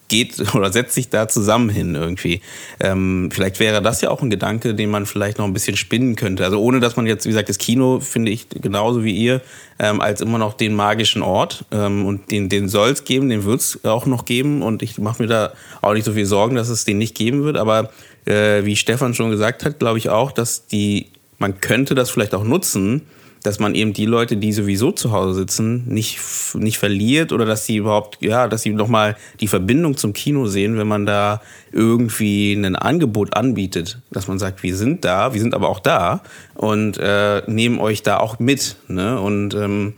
[0.08, 2.40] geht oder setzt sich da zusammen hin irgendwie.
[2.80, 6.16] Ähm, vielleicht wäre das ja auch ein Gedanke, den man vielleicht noch ein bisschen spinnen
[6.16, 6.44] könnte.
[6.44, 9.40] Also ohne, dass man jetzt, wie gesagt, das Kino finde ich genauso wie ihr
[9.78, 13.44] ähm, als immer noch den magischen Ort ähm, und den, den soll es geben, den
[13.44, 15.52] wird es auch noch geben und ich mache mir da
[15.82, 17.56] auch nicht so viel Sorgen, dass es den nicht geben wird.
[17.56, 17.90] Aber
[18.24, 22.34] äh, wie Stefan schon gesagt hat, glaube ich auch, dass die man könnte das vielleicht
[22.34, 23.02] auch nutzen,
[23.44, 26.18] dass man eben die Leute, die sowieso zu Hause sitzen, nicht,
[26.54, 30.78] nicht verliert oder dass sie überhaupt, ja, dass sie nochmal die Verbindung zum Kino sehen,
[30.78, 35.52] wenn man da irgendwie ein Angebot anbietet, dass man sagt, wir sind da, wir sind
[35.52, 36.22] aber auch da
[36.54, 38.76] und äh, nehmen euch da auch mit.
[38.88, 39.20] Ne?
[39.20, 39.92] Und ähm,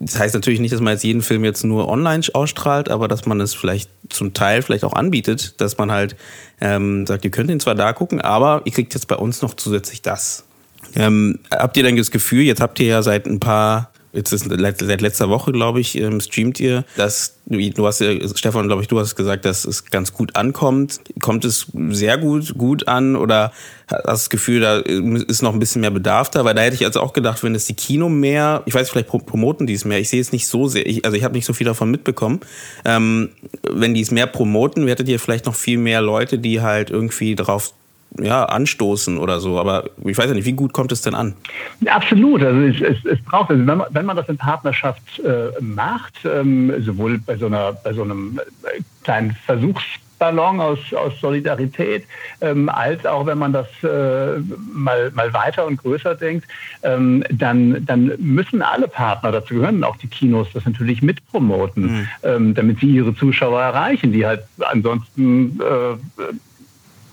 [0.00, 3.26] das heißt natürlich nicht, dass man jetzt jeden Film jetzt nur online ausstrahlt, aber dass
[3.26, 6.16] man es vielleicht zum Teil vielleicht auch anbietet, dass man halt
[6.62, 9.52] ähm, sagt, ihr könnt ihn zwar da gucken, aber ihr kriegt jetzt bei uns noch
[9.52, 10.47] zusätzlich das.
[10.94, 14.48] Ähm, habt ihr denn das Gefühl, jetzt habt ihr ja seit ein paar, jetzt ist
[14.48, 18.88] seit letzter Woche, glaube ich, ähm, streamt ihr, dass du hast ja, Stefan, glaube ich,
[18.88, 21.00] du hast gesagt, dass es ganz gut ankommt.
[21.20, 23.52] Kommt es sehr gut, gut an oder
[23.86, 26.44] hast du das Gefühl, da ist noch ein bisschen mehr Bedarf da?
[26.44, 29.08] Weil da hätte ich also auch gedacht, wenn es die Kino mehr, ich weiß, vielleicht
[29.08, 31.46] promoten die es mehr, ich sehe es nicht so sehr, ich, also ich habe nicht
[31.46, 32.40] so viel davon mitbekommen.
[32.84, 33.30] Ähm,
[33.70, 37.34] wenn die es mehr promoten, hättet ihr vielleicht noch viel mehr Leute, die halt irgendwie
[37.34, 37.72] darauf
[38.20, 39.58] ja, anstoßen oder so.
[39.58, 41.34] Aber ich weiß ja nicht, wie gut kommt es denn an?
[41.86, 42.42] absolut.
[42.42, 46.14] Also es, es, es braucht, also wenn, man, wenn man das in Partnerschaft äh, macht,
[46.24, 52.04] ähm, sowohl bei so, einer, bei so einem äh, kleinen Versuchsballon aus, aus Solidarität,
[52.40, 54.40] ähm, als auch wenn man das äh,
[54.72, 56.46] mal, mal weiter und größer denkt,
[56.82, 62.08] ähm, dann, dann müssen alle Partner, dazu gehören auch die Kinos, das natürlich mitpromoten, mhm.
[62.22, 66.32] ähm, damit sie ihre Zuschauer erreichen, die halt ansonsten äh,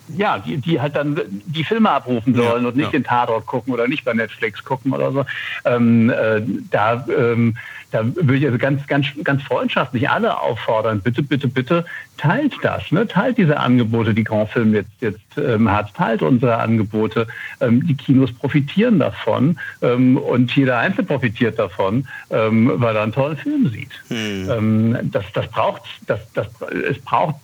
[0.09, 2.99] ja, die, die halt dann die Filme abrufen sollen ja, und nicht ja.
[2.99, 5.25] den Tatort gucken oder nicht bei Netflix gucken oder so.
[5.65, 7.55] Ähm, äh, da, ähm,
[7.91, 11.85] da würde ich also ganz, ganz, ganz freundschaftlich alle auffordern, bitte, bitte, bitte
[12.17, 13.07] teilt das, ne?
[13.07, 17.27] teilt diese Angebote, die Grand Film jetzt, jetzt ähm, hat, teilt unsere Angebote.
[17.61, 23.11] Ähm, die Kinos profitieren davon ähm, und jeder Einzelne profitiert davon, ähm, weil er einen
[23.11, 23.91] tollen Film sieht.
[24.09, 24.49] Hm.
[24.49, 26.47] Ähm, das, das braucht, das, das,
[26.89, 27.35] es braucht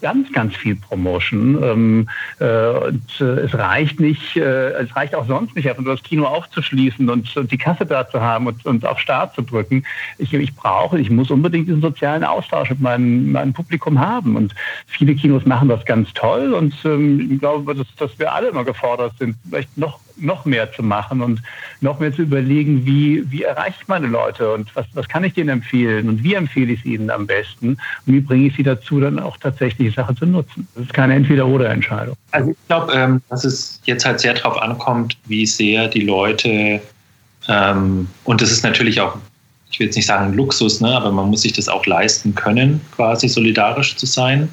[0.00, 1.62] ganz, ganz viel Promotion.
[1.62, 5.94] Ähm, äh, und äh, es reicht nicht, äh, es reicht auch sonst nicht, einfach nur
[5.94, 9.42] das Kino aufzuschließen und, und die Kasse da zu haben und, und auf Start zu
[9.42, 9.84] drücken.
[10.18, 14.36] Ich, ich brauche, ich muss unbedingt diesen sozialen Austausch mit meinem, meinem Publikum haben.
[14.36, 14.54] Und
[14.86, 18.64] viele Kinos machen das ganz toll und ähm, ich glaube, dass, dass wir alle immer
[18.64, 21.42] gefordert sind, vielleicht noch noch mehr zu machen und
[21.80, 25.34] noch mehr zu überlegen, wie, wie erreiche ich meine Leute und was, was kann ich
[25.34, 28.62] denen empfehlen und wie empfehle ich es ihnen am besten und wie bringe ich sie
[28.62, 30.68] dazu, dann auch tatsächlich die Sache zu nutzen.
[30.74, 32.16] Das ist keine Entweder-Oder-Entscheidung.
[32.32, 36.80] Also ich glaube, ähm, dass es jetzt halt sehr darauf ankommt, wie sehr die Leute,
[37.48, 39.16] ähm, und das ist natürlich auch
[39.70, 42.80] ich will jetzt nicht sagen Luxus, ne, aber man muss sich das auch leisten können,
[42.94, 44.48] quasi solidarisch zu sein.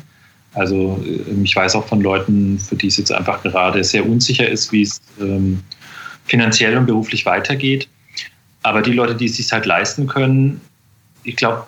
[0.57, 4.47] Also ähm, ich weiß auch von Leuten, für die es jetzt einfach gerade sehr unsicher
[4.47, 5.63] ist, wie es ähm,
[6.25, 7.87] finanziell und beruflich weitergeht.
[8.63, 10.59] Aber die Leute, die es sich halt leisten können,
[11.23, 11.65] ich glaube,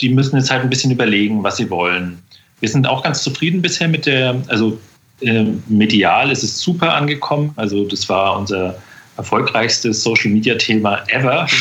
[0.00, 2.22] die müssen jetzt halt ein bisschen überlegen, was sie wollen.
[2.60, 4.78] Wir sind auch ganz zufrieden bisher mit der, also
[5.20, 7.52] äh, medial ist es super angekommen.
[7.56, 8.76] Also das war unser
[9.16, 11.46] erfolgreichstes Social-Media-Thema ever.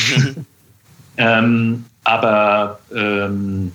[1.17, 3.71] Ähm, aber ähm,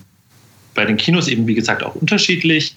[0.77, 2.75] bei den Kinos eben, wie gesagt, auch unterschiedlich.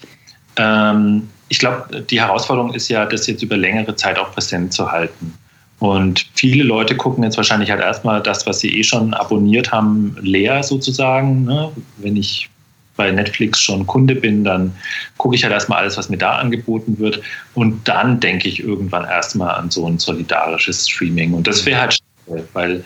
[0.57, 4.91] Ähm, ich glaube, die Herausforderung ist ja, das jetzt über längere Zeit auch präsent zu
[4.91, 5.33] halten.
[5.79, 10.15] Und viele Leute gucken jetzt wahrscheinlich halt erstmal das, was sie eh schon abonniert haben,
[10.19, 11.45] leer sozusagen.
[11.45, 11.71] Ne?
[11.97, 12.49] Wenn ich
[12.97, 14.73] bei Netflix schon Kunde bin, dann
[15.17, 17.21] gucke ich halt erstmal alles, was mir da angeboten wird.
[17.53, 21.33] Und dann denke ich irgendwann erstmal an so ein solidarisches Streaming.
[21.33, 22.83] Und das wäre halt schade, weil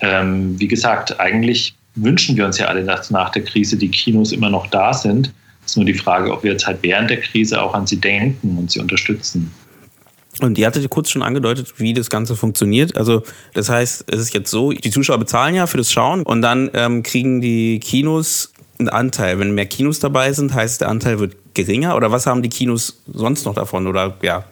[0.00, 4.32] ähm, wie gesagt, eigentlich wünschen wir uns ja alle, dass nach der Krise die Kinos
[4.32, 5.32] immer noch da sind.
[5.64, 8.00] Es ist nur die Frage, ob wir jetzt halt während der Krise auch an sie
[8.00, 9.52] denken und sie unterstützen.
[10.40, 12.96] Und die hatte kurz schon angedeutet, wie das Ganze funktioniert.
[12.96, 13.22] Also
[13.54, 16.70] das heißt, es ist jetzt so, die Zuschauer bezahlen ja für das Schauen und dann
[16.74, 19.38] ähm, kriegen die Kinos einen Anteil.
[19.38, 23.02] Wenn mehr Kinos dabei sind, heißt der Anteil wird geringer oder was haben die Kinos
[23.12, 24.44] sonst noch davon oder ja?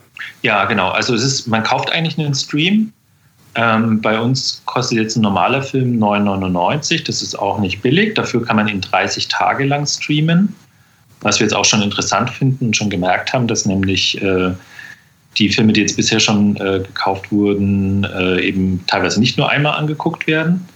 [0.42, 0.90] Ja, genau.
[0.90, 2.92] Also es ist, man kauft eigentlich einen Stream
[3.56, 7.04] ähm, bei uns kostet jetzt ein normaler Film 9,99.
[7.04, 8.14] Das ist auch nicht billig.
[8.14, 10.54] Dafür kann man ihn 30 Tage lang streamen.
[11.22, 14.52] Was wir jetzt auch schon interessant finden und schon gemerkt haben, dass nämlich äh,
[15.38, 19.78] die Filme, die jetzt bisher schon äh, gekauft wurden, äh, eben teilweise nicht nur einmal
[19.78, 20.68] angeguckt werden.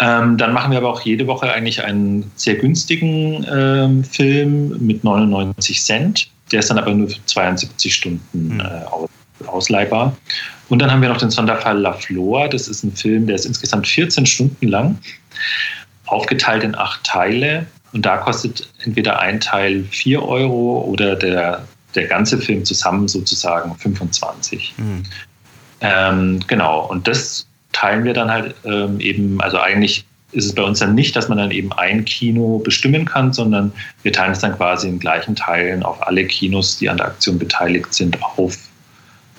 [0.00, 5.04] Ähm, dann machen wir aber auch jede Woche eigentlich einen sehr günstigen ähm, Film mit
[5.04, 6.28] 99 Cent.
[6.50, 8.60] Der ist dann aber nur für 72 Stunden hm.
[8.60, 10.16] äh, ausleihbar.
[10.70, 12.48] Und dann haben wir noch den Sonderfall La Flor.
[12.48, 14.98] Das ist ein Film, der ist insgesamt 14 Stunden lang,
[16.06, 17.66] aufgeteilt in acht Teile.
[17.92, 21.66] Und da kostet entweder ein Teil 4 Euro oder der,
[21.96, 24.74] der ganze Film zusammen sozusagen 25.
[24.76, 25.02] Mhm.
[25.80, 30.62] Ähm, genau, und das teilen wir dann halt ähm, eben, also eigentlich ist es bei
[30.62, 33.72] uns dann nicht, dass man dann eben ein Kino bestimmen kann, sondern
[34.04, 37.38] wir teilen es dann quasi in gleichen Teilen auf alle Kinos, die an der Aktion
[37.38, 38.56] beteiligt sind, auf.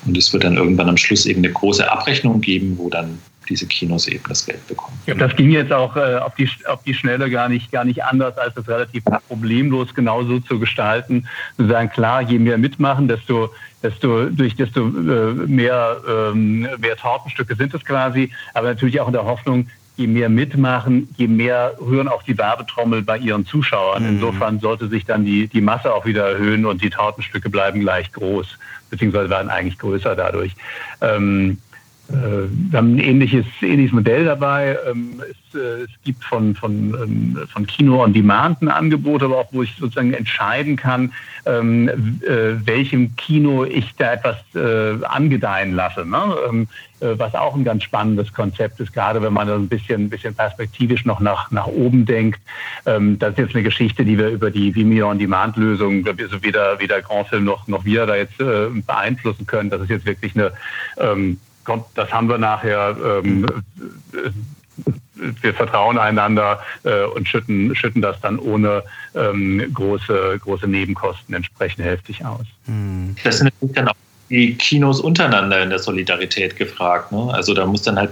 [0.06, 3.68] Und es wird dann irgendwann am Schluss eben eine große Abrechnung geben, wo dann diese
[3.68, 4.98] Kinos eben das Geld bekommen.
[5.06, 8.04] Ja, das ging jetzt auch äh, auf, die, auf die Schnelle gar nicht, gar nicht
[8.04, 11.28] anders, als es relativ problemlos genauso zu gestalten.
[11.58, 13.50] Zu sagen, klar, je mehr mitmachen, desto,
[13.84, 18.32] desto, durch desto äh, mehr, ähm, mehr Tortenstücke sind es quasi.
[18.54, 19.68] Aber natürlich auch in der Hoffnung,
[20.02, 24.04] je mehr mitmachen, je mehr rühren auch die Werbetrommel bei ihren Zuschauern.
[24.04, 24.10] Mhm.
[24.10, 28.12] Insofern sollte sich dann die, die Masse auch wieder erhöhen und die Tortenstücke bleiben gleich
[28.12, 28.58] groß
[28.92, 30.54] beziehungsweise werden eigentlich größer dadurch.
[31.02, 31.71] Ähm, äh,
[32.08, 34.78] wir haben ein ähnliches, ähnliches Modell dabei.
[34.90, 39.38] Ähm, es, äh, es, gibt von, von, ähm, von Kino on Demand ein Angebot, aber
[39.38, 41.14] auch wo ich sozusagen entscheiden kann,
[41.46, 44.38] ähm, äh, welchem Kino ich da etwas
[45.04, 46.06] angedeihen lasse.
[46.06, 46.68] Ne?
[47.00, 51.04] was auch ein ganz spannendes Konzept ist, gerade wenn man ein bisschen, ein bisschen perspektivisch
[51.04, 52.40] noch nach, nach oben denkt.
[52.84, 56.80] das ist jetzt eine Geschichte, die wir über die Vimeo on Demand Lösung, also weder,
[56.80, 59.70] weder Grand Film noch, noch wir da jetzt beeinflussen können.
[59.72, 60.52] Das ist jetzt wirklich eine
[61.64, 62.96] kommt, das haben wir nachher.
[63.24, 63.46] Ähm,
[65.42, 68.84] wir vertrauen einander äh, und schütten, schütten das dann ohne
[69.14, 72.46] ähm, große, große Nebenkosten entsprechend hälftig aus.
[72.66, 73.16] Hm.
[73.24, 73.96] Das sind natürlich dann auch
[74.30, 77.12] die Kinos untereinander in der Solidarität gefragt.
[77.12, 77.30] Ne?
[77.34, 78.12] Also da muss dann halt,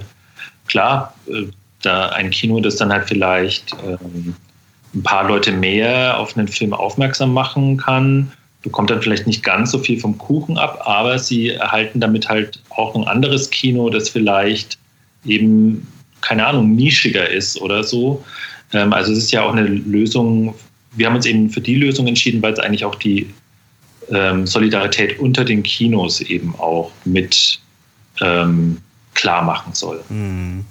[0.68, 1.46] klar, äh,
[1.82, 4.34] da ein Kino, das dann halt vielleicht ähm,
[4.94, 8.30] ein paar Leute mehr auf einen Film aufmerksam machen kann,
[8.62, 12.62] bekommt dann vielleicht nicht ganz so viel vom Kuchen ab, aber sie erhalten damit halt
[12.70, 14.78] auch ein anderes Kino, das vielleicht
[15.24, 15.86] eben,
[16.20, 18.22] keine Ahnung, nischiger ist oder so.
[18.72, 20.54] Ähm, also es ist ja auch eine Lösung,
[20.92, 23.32] wir haben uns eben für die Lösung entschieden, weil es eigentlich auch die
[24.10, 27.60] ähm, Solidarität unter den Kinos eben auch mit
[28.20, 28.78] ähm,
[29.14, 30.02] klar machen soll.
[30.08, 30.64] Mhm.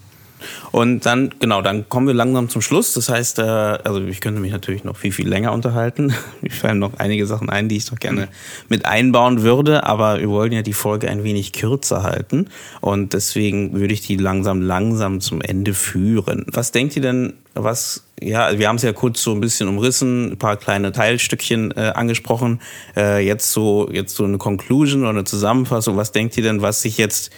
[0.72, 2.94] Und dann, genau, dann kommen wir langsam zum Schluss.
[2.94, 6.14] Das heißt, äh, also ich könnte mich natürlich noch viel, viel länger unterhalten.
[6.42, 8.30] Mir fallen noch einige Sachen ein, die ich doch gerne
[8.68, 12.48] mit einbauen würde, aber wir wollen ja die Folge ein wenig kürzer halten.
[12.82, 16.46] Und deswegen würde ich die langsam, langsam zum Ende führen.
[16.52, 20.34] Was denkt ihr denn, was ja, wir haben es ja kurz so ein bisschen umrissen,
[20.34, 22.62] ein paar kleine Teilstückchen äh, angesprochen.
[22.96, 25.96] Äh, jetzt so, jetzt so eine Conclusion oder eine Zusammenfassung.
[25.96, 27.32] Was denkt ihr denn, was sich jetzt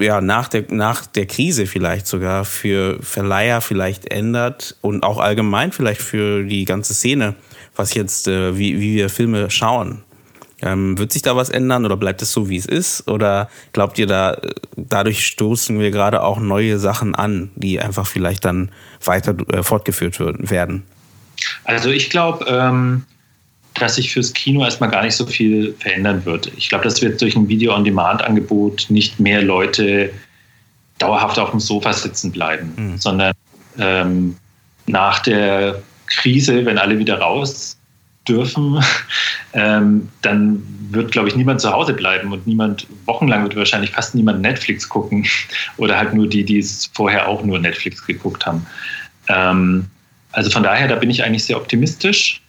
[0.00, 5.72] ja, nach der, nach der Krise vielleicht sogar für Verleiher vielleicht ändert und auch allgemein
[5.72, 7.34] vielleicht für die ganze Szene,
[7.76, 10.02] was jetzt, äh, wie, wie wir Filme schauen.
[10.62, 13.08] Ähm, wird sich da was ändern oder bleibt es so, wie es ist?
[13.08, 14.38] Oder glaubt ihr, da,
[14.76, 18.70] dadurch stoßen wir gerade auch neue Sachen an, die einfach vielleicht dann
[19.02, 20.82] weiter äh, fortgeführt werden?
[21.64, 23.04] Also ich glaube, ähm,
[23.80, 26.50] dass sich fürs Kino erstmal gar nicht so viel verändern wird.
[26.56, 30.10] Ich glaube, dass wir durch ein Video-on-Demand-Angebot nicht mehr Leute
[30.98, 32.98] dauerhaft auf dem Sofa sitzen bleiben, mhm.
[32.98, 33.32] sondern
[33.78, 34.36] ähm,
[34.86, 37.76] nach der Krise, wenn alle wieder raus
[38.28, 38.82] dürfen,
[39.54, 44.14] ähm, dann wird, glaube ich, niemand zu Hause bleiben und niemand, wochenlang wird wahrscheinlich fast
[44.14, 45.26] niemand Netflix gucken
[45.76, 48.66] oder halt nur die, die es vorher auch nur Netflix geguckt haben.
[49.28, 49.86] Ähm,
[50.32, 52.39] also von daher, da bin ich eigentlich sehr optimistisch.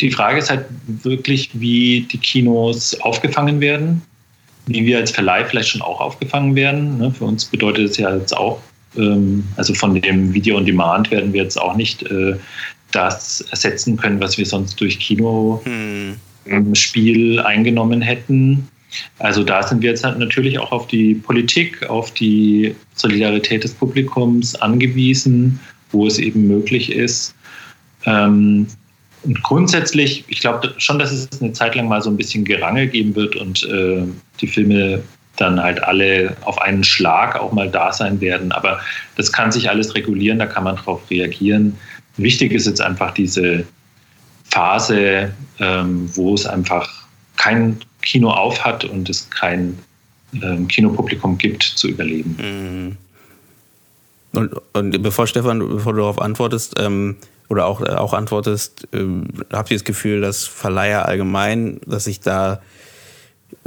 [0.00, 0.64] Die Frage ist halt
[1.02, 4.02] wirklich, wie die Kinos aufgefangen werden,
[4.66, 6.98] wie wir als Verleih vielleicht schon auch aufgefangen werden.
[6.98, 7.12] Ne?
[7.12, 8.60] Für uns bedeutet es ja jetzt auch,
[8.96, 12.36] ähm, also von dem Video on Demand werden wir jetzt auch nicht äh,
[12.92, 16.18] das ersetzen können, was wir sonst durch Kinospiel
[17.38, 17.46] hm.
[17.46, 18.68] eingenommen hätten.
[19.18, 23.72] Also da sind wir jetzt halt natürlich auch auf die Politik, auf die Solidarität des
[23.72, 25.60] Publikums angewiesen,
[25.92, 27.34] wo es eben möglich ist.
[28.04, 28.66] Ähm,
[29.22, 32.86] und grundsätzlich, ich glaube schon, dass es eine Zeit lang mal so ein bisschen Gerangel
[32.86, 34.02] geben wird und äh,
[34.40, 35.02] die Filme
[35.36, 38.52] dann halt alle auf einen Schlag auch mal da sein werden.
[38.52, 38.80] Aber
[39.16, 41.76] das kann sich alles regulieren, da kann man drauf reagieren.
[42.16, 43.64] Wichtig ist jetzt einfach diese
[44.44, 46.88] Phase, ähm, wo es einfach
[47.36, 49.78] kein Kino auf hat und es kein
[50.42, 52.36] ähm, Kinopublikum gibt, zu überleben.
[52.38, 52.96] Mhm.
[54.32, 57.16] Und, und, bevor Stefan, bevor du darauf antwortest, ähm,
[57.50, 62.20] oder auch, äh, auch antwortest, ähm, habt ihr das Gefühl, dass Verleiher allgemein, dass sich
[62.20, 62.62] da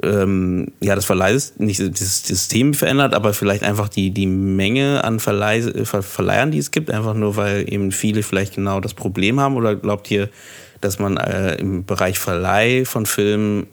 [0.01, 5.19] ähm, ja, das Verleih nicht das System verändert, aber vielleicht einfach die, die Menge an
[5.19, 9.57] Verleih, Verleihern, die es gibt, einfach nur, weil eben viele vielleicht genau das Problem haben?
[9.57, 10.29] Oder glaubt ihr,
[10.79, 13.67] dass man äh, im Bereich Verleih von Filmen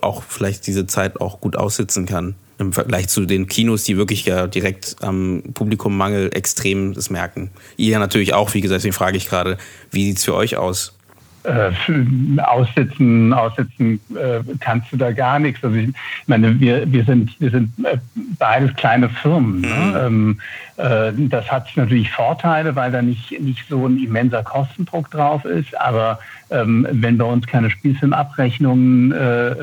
[0.00, 2.34] auch vielleicht diese Zeit auch gut aussitzen kann?
[2.58, 7.50] Im Vergleich zu den Kinos, die wirklich ja direkt am Publikummangel extrem das merken.
[7.76, 9.58] Ihr natürlich auch, wie gesagt, deswegen frage ich gerade,
[9.92, 10.97] wie sieht es für euch aus?
[11.44, 15.62] Äh, aussitzen, aussitzen äh, kannst du da gar nichts.
[15.62, 15.90] Also ich
[16.26, 17.98] meine, wir, wir sind, wir sind äh,
[18.38, 19.60] beides kleine Firmen.
[19.60, 19.68] Ne?
[19.68, 19.96] Mhm.
[19.96, 20.40] Ähm,
[20.76, 25.78] äh, das hat natürlich Vorteile, weil da nicht, nicht so ein immenser Kostendruck drauf ist.
[25.80, 26.18] Aber
[26.50, 29.54] ähm, wenn bei uns keine Spielfilmabrechnungen äh,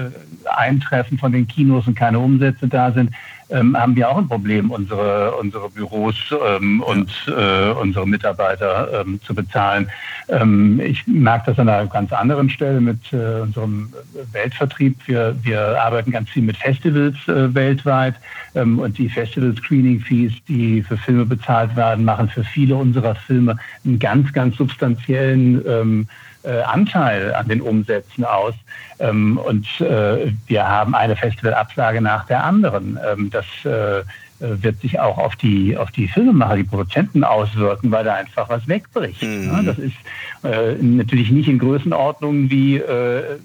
[0.46, 3.12] eintreffen von den Kinos und keine Umsätze da sind,
[3.50, 6.16] ähm, haben wir auch ein Problem, unsere, unsere Büros
[6.46, 9.90] ähm, und äh, unsere Mitarbeiter ähm, zu bezahlen.
[10.28, 13.94] Ähm, ich merke das an einer ganz anderen Stelle mit äh, unserem
[14.32, 14.98] Weltvertrieb.
[15.06, 18.16] Wir, wir arbeiten ganz viel mit Festivals äh, weltweit
[18.56, 24.00] ähm, und die Festival-Screening-Fees, die für Filme bezahlt werden, machen für viele unserer Filme einen
[24.00, 26.08] ganz, ganz substanziellen ähm,
[26.46, 28.54] äh, Anteil an den Umsätzen aus.
[29.00, 32.98] Ähm, und äh, wir haben eine Festivalabsage nach der anderen.
[33.06, 34.04] Ähm, das äh,
[34.40, 38.68] wird sich auch auf die, auf die Filmemacher, die Produzenten auswirken, weil da einfach was
[38.68, 39.24] wegbricht.
[39.24, 39.46] Mhm.
[39.46, 39.96] Ja, das ist
[40.44, 43.38] äh, natürlich nicht in Größenordnungen wie äh,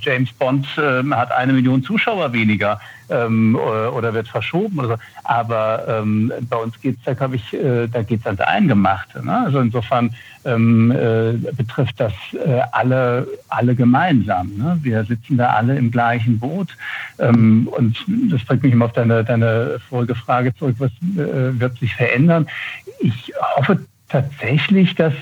[0.00, 4.94] James Bond äh, hat eine Million Zuschauer weniger ähm, oder wird verschoben oder so.
[5.24, 9.24] Aber ähm, bei uns geht es da, glaube ich, äh, da geht es ans Eingemachte.
[9.24, 9.44] Ne?
[9.46, 14.52] Also insofern ähm, äh, betrifft das äh, alle, alle gemeinsam.
[14.56, 14.78] Ne?
[14.82, 16.76] Wir sitzen da alle im gleichen Boot.
[17.18, 21.78] Ähm, und das bringt mich immer auf deine, deine vorige Frage zurück, was äh, wird
[21.78, 22.46] sich verändern?
[23.00, 25.14] Ich hoffe tatsächlich, dass,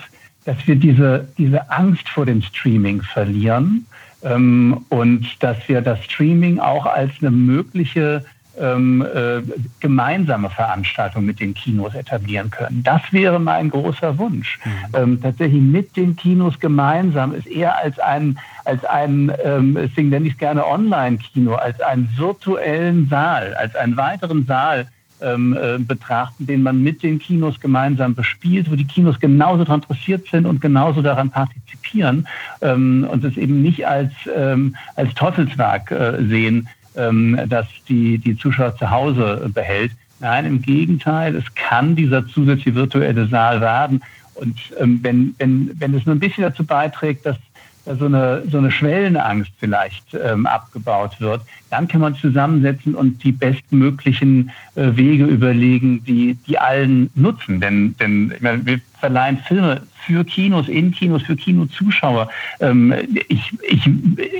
[0.44, 3.86] dass wir diese, diese Angst vor dem Streaming verlieren
[4.22, 8.24] und dass wir das Streaming auch als eine mögliche
[8.58, 9.40] ähm, äh,
[9.80, 12.82] gemeinsame Veranstaltung mit den Kinos etablieren können.
[12.82, 14.58] Das wäre mein großer Wunsch.
[14.64, 14.70] Mhm.
[14.94, 20.26] Ähm, tatsächlich mit den Kinos gemeinsam ist eher als ein, als ein ähm, deswegen nenne
[20.26, 24.86] ich es gerne Online-Kino, als einen virtuellen Saal, als einen weiteren Saal
[25.22, 29.80] ähm, äh, betrachten, den man mit den Kinos gemeinsam bespielt, wo die Kinos genauso daran
[29.80, 32.26] interessiert sind und genauso daran partizipieren
[32.60, 38.36] ähm, und es eben nicht als, ähm, als Teufelswerk äh, sehen, ähm, das die, die
[38.36, 39.92] Zuschauer zu Hause behält.
[40.20, 44.02] Nein, im Gegenteil, es kann dieser zusätzliche virtuelle Saal werden.
[44.34, 47.36] Und ähm, wenn, wenn, wenn es nur ein bisschen dazu beiträgt, dass
[47.84, 53.32] so eine, so eine Schwellenangst vielleicht ähm, abgebaut wird, dann kann man zusammensetzen und die
[53.32, 57.60] bestmöglichen äh, Wege überlegen, die, die allen nutzen.
[57.60, 62.28] Denn, denn ich meine, wir verleihen Filme für Kinos, in Kinos, für Kinozuschauer.
[62.60, 62.94] Ähm,
[63.28, 63.90] ich, ich,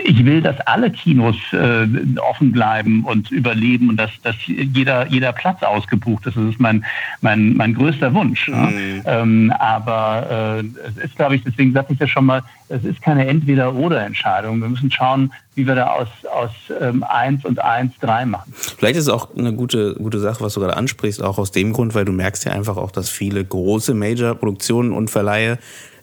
[0.05, 1.87] ich will, dass alle Kinos äh,
[2.19, 6.37] offen bleiben und überleben und dass, dass jeder, jeder Platz ausgebucht ist.
[6.37, 6.85] Das ist mein,
[7.21, 8.49] mein, mein größter Wunsch.
[8.49, 8.55] Mhm.
[8.55, 9.03] Ne?
[9.07, 12.43] Ähm, aber äh, es ist, glaube ich, deswegen sagte ich ja schon mal,
[12.73, 14.61] es ist keine Entweder-Oder-Entscheidung.
[14.61, 16.51] Wir müssen schauen, wie wir da aus, aus
[16.81, 18.53] ähm, 1 und 1 3 machen.
[18.57, 21.75] Vielleicht ist es auch eine gute, gute Sache, was du gerade ansprichst, auch aus dem
[21.75, 25.52] Grund, weil du merkst ja einfach auch, dass viele große Major-Produktionen und Verleihe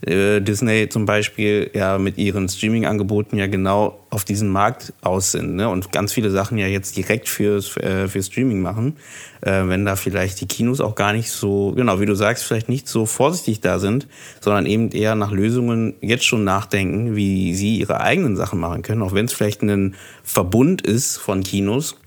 [0.02, 5.56] äh, Disney zum Beispiel ja mit ihren Streaming-Angeboten ja genau auf diesen Markt aus sind
[5.56, 5.70] ne?
[5.70, 8.97] und ganz viele Sachen ja jetzt direkt fürs, äh, für Streaming machen,
[9.41, 12.70] äh, wenn da vielleicht die Kinos auch gar nicht so, genau wie du sagst, vielleicht
[12.70, 14.08] nicht so vorsichtig da sind,
[14.39, 19.02] sondern eben eher nach Lösungen jetzt schon nachdenken, wie sie ihre eigenen Sachen machen können,
[19.02, 21.97] auch wenn es vielleicht ein Verbund ist von Kinos,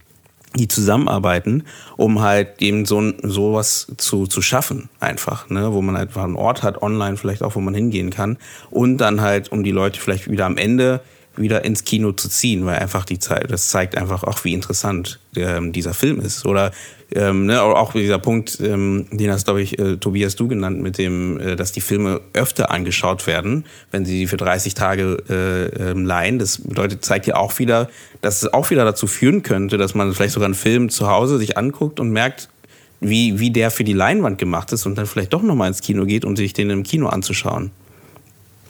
[0.56, 1.64] die zusammenarbeiten,
[1.96, 6.62] um halt eben so sowas zu, zu schaffen, einfach, ne, wo man einfach einen Ort
[6.62, 8.36] hat, online vielleicht auch, wo man hingehen kann
[8.70, 11.00] und dann halt, um die Leute vielleicht wieder am Ende
[11.36, 15.18] wieder ins Kino zu ziehen, weil einfach die Zeit, das zeigt einfach auch, wie interessant
[15.36, 16.44] ähm, dieser Film ist.
[16.44, 16.72] Oder
[17.14, 20.98] ähm, ne, auch dieser Punkt, ähm, den hast, glaube ich, äh, Tobias du genannt, mit
[20.98, 26.04] dem, äh, dass die Filme öfter angeschaut werden, wenn sie für 30 Tage äh, ähm,
[26.04, 26.38] leihen.
[26.38, 27.88] Das bedeutet, zeigt ja auch wieder,
[28.20, 31.38] dass es auch wieder dazu führen könnte, dass man vielleicht sogar einen Film zu Hause
[31.38, 32.48] sich anguckt und merkt,
[33.00, 36.04] wie, wie der für die Leinwand gemacht ist und dann vielleicht doch nochmal ins Kino
[36.04, 37.72] geht, um sich den im Kino anzuschauen.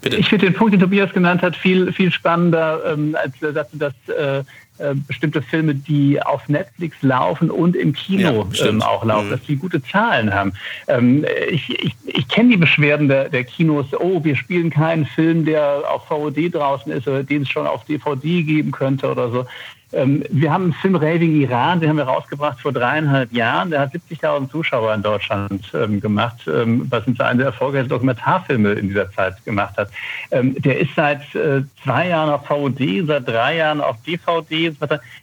[0.03, 0.17] Bitte.
[0.17, 3.79] Ich finde den Punkt, den Tobias genannt hat, viel, viel spannender, ähm, als er sagte,
[3.79, 4.43] dass äh,
[4.79, 9.31] äh, bestimmte Filme, die auf Netflix laufen und im Kino ja, ähm, auch laufen, mhm.
[9.31, 10.55] dass die gute Zahlen haben.
[10.89, 15.45] Ähm, ich ich, ich kenne die Beschwerden der, der Kinos, oh, wir spielen keinen Film,
[15.45, 19.47] der auf VOD draußen ist oder den es schon auf DVD geben könnte oder so.
[19.93, 23.71] Ähm, wir haben einen Film Raving Iran, den haben wir rausgebracht vor dreieinhalb Jahren.
[23.71, 28.73] Der hat 70.000 Zuschauer in Deutschland ähm, gemacht, ähm, was uns einer der erfolgreichsten Dokumentarfilme
[28.73, 29.91] in dieser Zeit gemacht hat.
[30.31, 34.73] Ähm, der ist seit äh, zwei Jahren auf VOD, seit drei Jahren auf DVD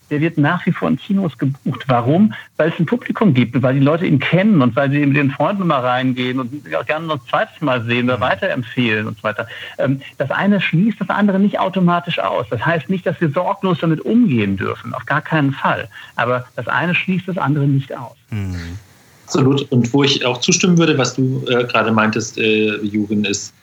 [0.10, 1.86] der wird nach wie vor in Kinos gebucht.
[1.88, 2.34] Warum?
[2.58, 5.32] Weil es ein Publikum gibt, weil die Leute ihn kennen und weil sie mit den
[5.32, 8.22] Freunden mal reingehen und auch gerne noch ein zweites Mal sehen oder mhm.
[8.22, 9.48] weiterempfehlen und so weiter.
[9.78, 12.48] Ähm, das eine schließt das andere nicht automatisch aus.
[12.50, 14.94] Das heißt nicht, dass wir sorglos damit umgehen dürfen.
[14.94, 15.88] Auf gar keinen Fall.
[16.16, 18.16] Aber das eine schließt das andere nicht aus.
[18.30, 18.78] Mhm.
[19.26, 19.72] Absolut.
[19.72, 23.54] Und wo ich auch zustimmen würde, was du äh, gerade meintest, äh, Jugend, ist,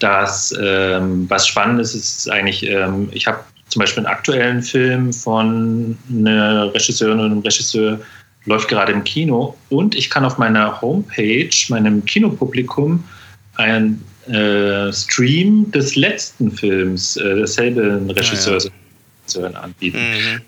[0.00, 3.38] dass ähm, was Spannendes ist eigentlich, ähm, ich habe
[3.68, 8.00] zum Beispiel einen aktuellen Film von einer Regisseurin und einem Regisseur
[8.46, 13.04] läuft gerade im Kino und ich kann auf meiner Homepage, meinem Kinopublikum,
[13.56, 18.81] einen äh, Stream des letzten Films äh, desselben Regisseurs ja, ja.
[19.54, 19.98] Anbieten.
[19.98, 20.40] Mhm.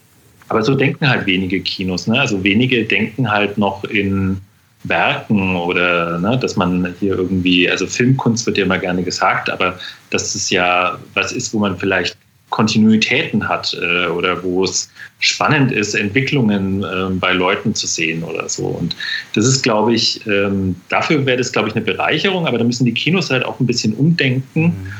[0.48, 2.06] Aber so denken halt wenige Kinos.
[2.06, 2.20] Ne?
[2.20, 4.40] Also wenige denken halt noch in
[4.84, 9.78] Werken oder ne, dass man hier irgendwie, also Filmkunst wird ja immer gerne gesagt, aber
[10.10, 12.16] dass es ja was ist, wo man vielleicht
[12.50, 18.48] Kontinuitäten hat äh, oder wo es spannend ist, Entwicklungen äh, bei Leuten zu sehen oder
[18.48, 18.66] so.
[18.66, 18.94] Und
[19.34, 22.84] das ist, glaube ich, ähm, dafür wäre das, glaube ich, eine Bereicherung, aber da müssen
[22.84, 24.92] die Kinos halt auch ein bisschen umdenken.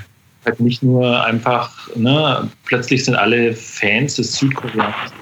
[0.45, 5.13] Halt nicht nur einfach, ne, plötzlich sind alle Fans des südkoreanischen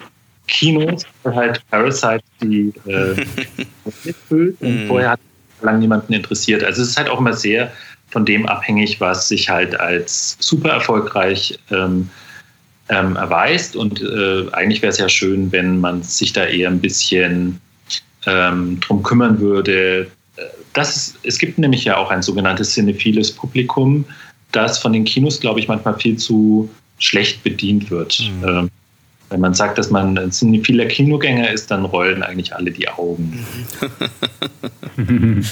[0.49, 3.14] Kinos, halt Parasite, die äh,
[4.05, 4.89] mitfüllt und mhm.
[4.89, 5.20] vorher hat
[5.62, 6.64] lange niemanden interessiert.
[6.64, 7.70] Also es ist halt auch immer sehr
[8.11, 12.11] von dem abhängig, was sich halt als super erfolgreich ähm,
[12.89, 13.75] ähm, erweist.
[13.75, 17.61] Und äh, eigentlich wäre es ja schön, wenn man sich da eher ein bisschen
[18.27, 20.11] ähm, drum kümmern würde.
[20.37, 20.43] Äh,
[20.75, 24.05] das ist, es gibt nämlich ja auch ein sogenanntes cinephiles Publikum,
[24.53, 28.20] das von den Kinos, glaube ich, manchmal viel zu schlecht bedient wird.
[28.20, 28.48] Mhm.
[28.48, 28.70] Ähm,
[29.30, 33.44] wenn man sagt, dass man ein cinephiler Kinogänger ist, dann rollen eigentlich alle die Augen.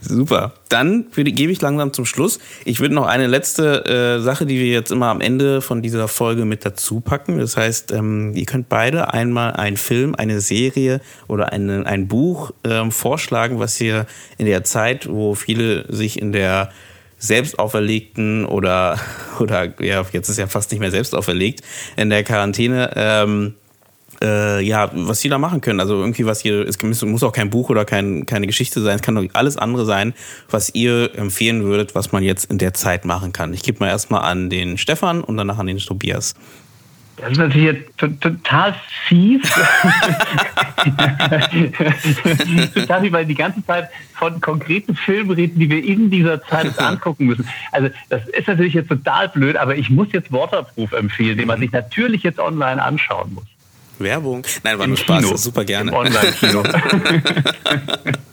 [0.00, 0.54] Super.
[0.68, 2.40] Dann gebe ich langsam zum Schluss.
[2.64, 6.08] Ich würde noch eine letzte äh, Sache, die wir jetzt immer am Ende von dieser
[6.08, 7.38] Folge mit dazu packen.
[7.38, 12.52] Das heißt, ähm, ihr könnt beide einmal einen Film, eine Serie oder eine, ein Buch
[12.64, 14.06] ähm, vorschlagen, was ihr
[14.38, 16.70] in der Zeit, wo viele sich in der
[17.22, 18.98] selbst auferlegten oder,
[19.38, 21.62] oder ja, jetzt ist ja fast nicht mehr selbst auferlegt,
[21.96, 23.54] in der Quarantäne ähm,
[24.20, 25.80] äh, ja, was sie da machen können.
[25.80, 29.02] Also irgendwie, was ihr, es muss auch kein Buch oder kein, keine Geschichte sein, es
[29.02, 30.14] kann alles andere sein,
[30.50, 33.52] was ihr empfehlen würdet, was man jetzt in der Zeit machen kann.
[33.52, 36.34] Ich gebe mal erstmal an den Stefan und danach an den Tobias.
[37.22, 38.74] Das ist natürlich total
[39.06, 39.42] fies.
[42.74, 47.26] Total, weil die ganze Zeit von konkreten Filmen reden, die wir in dieser Zeit angucken
[47.26, 47.48] müssen.
[47.70, 51.60] Also das ist natürlich jetzt total blöd, aber ich muss jetzt Waterproof empfehlen, den man
[51.60, 53.44] sich natürlich jetzt online anschauen muss.
[54.00, 54.44] Werbung?
[54.64, 55.92] Nein, war nur Spaß, super gerne.
[55.92, 56.64] Online-Kino.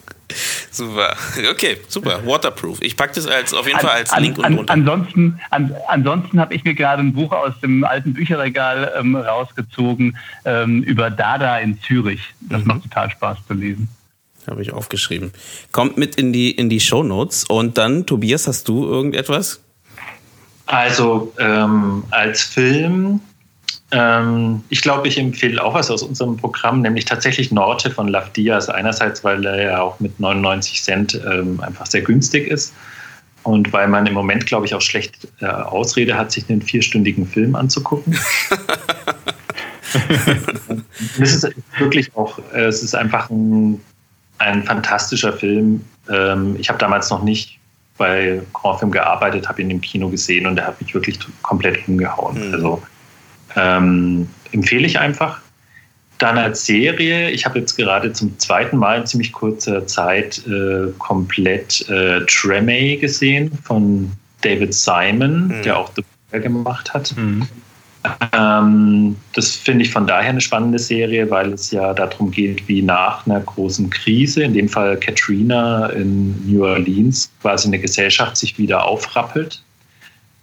[0.71, 1.15] super.
[1.51, 2.25] Okay, super.
[2.25, 2.79] Waterproof.
[2.81, 5.75] Ich packe das als, auf jeden an, Fall als Link an, und an, Ansonsten, an,
[5.87, 11.09] ansonsten habe ich mir gerade ein Buch aus dem alten Bücherregal ähm, rausgezogen ähm, über
[11.09, 12.21] Dada in Zürich.
[12.41, 12.67] Das mhm.
[12.67, 13.89] macht total Spaß zu lesen.
[14.47, 15.31] Habe ich aufgeschrieben.
[15.71, 17.45] Kommt mit in die, in die Shownotes.
[17.45, 19.61] Und dann, Tobias, hast du irgendetwas?
[20.65, 23.21] Also ähm, als Film
[23.91, 28.29] ähm, ich glaube, ich empfehle auch was aus unserem Programm, nämlich tatsächlich Norte von Love
[28.35, 28.69] Diaz.
[28.69, 32.73] Einerseits, weil er ja auch mit 99 Cent ähm, einfach sehr günstig ist
[33.43, 37.25] und weil man im Moment, glaube ich, auch schlecht äh, Ausrede hat, sich einen vierstündigen
[37.25, 38.15] Film anzugucken.
[41.19, 43.81] es ist wirklich auch, äh, es ist einfach ein,
[44.37, 45.83] ein fantastischer Film.
[46.09, 47.57] Ähm, ich habe damals noch nicht
[47.97, 51.87] bei Grand Film gearbeitet, habe ihn im Kino gesehen und er hat mich wirklich komplett
[51.87, 52.49] umgehauen.
[52.49, 52.53] Mhm.
[52.53, 52.81] Also
[53.55, 55.41] ähm, empfehle ich einfach.
[56.17, 60.91] Dann als Serie, ich habe jetzt gerade zum zweiten Mal in ziemlich kurzer Zeit äh,
[60.97, 65.61] komplett äh, Tremay gesehen von David Simon, mhm.
[65.63, 67.15] der auch The Bear gemacht hat.
[67.15, 67.47] Mhm.
[68.33, 72.81] Ähm, das finde ich von daher eine spannende Serie, weil es ja darum geht, wie
[72.81, 78.57] nach einer großen Krise, in dem Fall Katrina in New Orleans, quasi eine Gesellschaft sich
[78.57, 79.63] wieder aufrappelt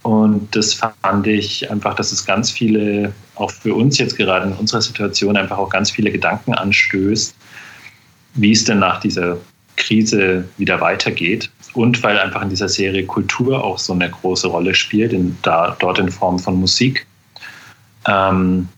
[0.06, 4.52] und das fand ich einfach, dass es ganz viele, auch für uns jetzt gerade in
[4.52, 7.34] unserer Situation, einfach auch ganz viele Gedanken anstößt,
[8.34, 9.36] wie es denn nach dieser
[9.74, 11.50] Krise wieder weitergeht.
[11.74, 15.76] Und weil einfach in dieser Serie Kultur auch so eine große Rolle spielt, in, da,
[15.80, 17.04] dort in Form von Musik.
[18.06, 18.68] Ähm,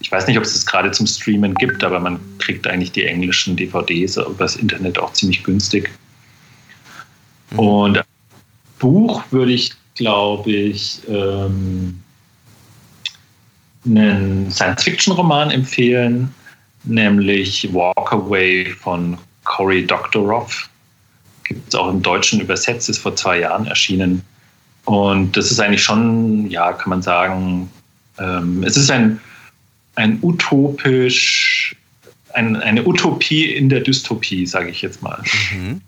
[0.00, 3.06] ich weiß nicht, ob es das gerade zum Streamen gibt, aber man kriegt eigentlich die
[3.06, 5.90] englischen DVDs über das Internet auch ziemlich günstig.
[7.52, 7.58] Mhm.
[7.58, 8.04] Und
[8.78, 12.00] Buch würde ich glaube ich, ähm,
[13.84, 16.32] einen Science-Fiction-Roman empfehlen,
[16.84, 20.68] nämlich Walk Away von Cory Doctorow.
[21.44, 24.22] Gibt es auch im Deutschen übersetzt, ist vor zwei Jahren erschienen.
[24.84, 27.68] Und das ist eigentlich schon, ja, kann man sagen,
[28.18, 29.20] ähm, es ist ein,
[29.96, 31.74] ein utopisch,
[32.34, 35.22] ein, eine Utopie in der Dystopie, sage ich jetzt mal.
[35.52, 35.80] Mhm.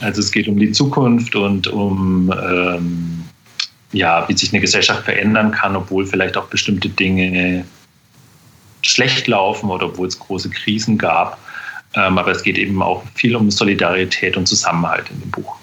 [0.00, 3.24] Also es geht um die Zukunft und um ähm,
[3.92, 7.64] ja, wie sich eine Gesellschaft verändern kann, obwohl vielleicht auch bestimmte Dinge
[8.82, 11.38] schlecht laufen oder obwohl es große Krisen gab.
[11.94, 15.56] Ähm, aber es geht eben auch viel um Solidarität und Zusammenhalt in dem Buch.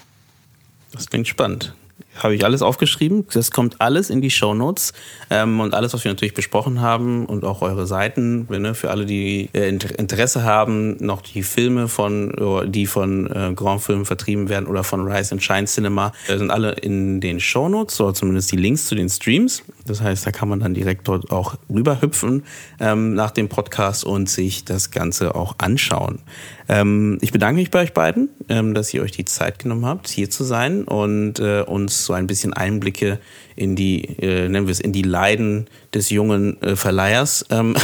[0.92, 1.74] Das klingt spannend
[2.22, 3.26] habe ich alles aufgeschrieben.
[3.32, 4.92] Das kommt alles in die Show Notes
[5.30, 9.06] ähm, und alles, was wir natürlich besprochen haben und auch eure Seiten, ne, für alle,
[9.06, 14.66] die äh, Interesse haben, noch die Filme von, die von äh, Grand Film vertrieben werden
[14.66, 18.52] oder von Rise and Shine Cinema, äh, sind alle in den Show Notes oder zumindest
[18.52, 19.62] die Links zu den Streams.
[19.90, 22.44] Das heißt, da kann man dann direkt dort auch rüberhüpfen
[22.78, 26.20] ähm, nach dem Podcast und sich das Ganze auch anschauen.
[26.68, 30.08] Ähm, ich bedanke mich bei euch beiden, ähm, dass ihr euch die Zeit genommen habt,
[30.08, 33.18] hier zu sein und äh, uns so ein bisschen Einblicke
[33.56, 37.44] in die, äh, nennen wir es, in die Leiden des jungen äh, Verleihers.
[37.50, 37.74] Ähm,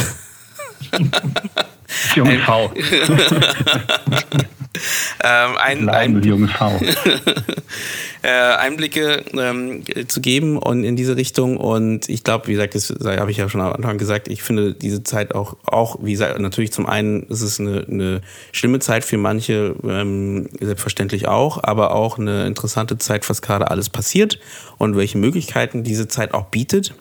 [2.15, 2.71] Junge V.
[5.27, 6.23] ähm, ein, ein,
[8.21, 11.57] äh, Einblicke ähm, zu geben und in diese Richtung.
[11.57, 14.73] Und ich glaube, wie gesagt, das habe ich ja schon am Anfang gesagt, ich finde
[14.73, 18.21] diese Zeit auch, auch wie gesagt, natürlich zum einen ist es eine, eine
[18.51, 23.89] schlimme Zeit für manche, ähm, selbstverständlich auch, aber auch eine interessante Zeit, was gerade alles
[23.89, 24.39] passiert
[24.77, 26.93] und welche Möglichkeiten diese Zeit auch bietet.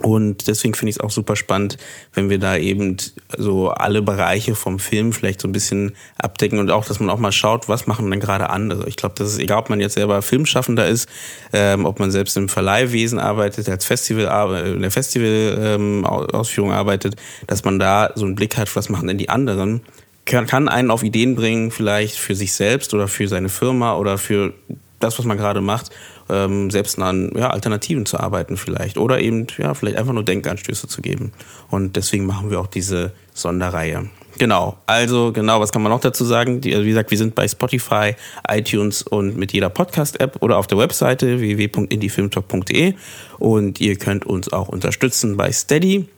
[0.00, 1.78] Und deswegen finde ich es auch super spannend,
[2.14, 2.96] wenn wir da eben
[3.36, 7.18] so alle Bereiche vom Film vielleicht so ein bisschen abdecken und auch, dass man auch
[7.18, 8.88] mal schaut, was machen denn gerade andere.
[8.88, 11.08] Ich glaube, das ist egal, ob man jetzt selber Filmschaffender ist,
[11.52, 17.14] ähm, ob man selbst im Verleihwesen arbeitet, als Festival, in der Festivalausführung ähm, arbeitet,
[17.46, 19.80] dass man da so einen Blick hat, was machen denn die anderen.
[20.24, 24.54] Kann einen auf Ideen bringen, vielleicht für sich selbst oder für seine Firma oder für
[24.98, 25.90] das, was man gerade macht
[26.28, 30.88] ähm, selbst an ja, Alternativen zu arbeiten vielleicht oder eben ja, vielleicht einfach nur Denkanstöße
[30.88, 31.32] zu geben.
[31.70, 34.08] Und deswegen machen wir auch diese Sonderreihe.
[34.38, 36.60] Genau, also genau, was kann man noch dazu sagen?
[36.60, 38.14] Die, also wie gesagt, wir sind bei Spotify,
[38.48, 42.94] iTunes und mit jeder Podcast-App oder auf der Webseite www.indiefilmtalk.de
[43.38, 46.08] und ihr könnt uns auch unterstützen bei Steady.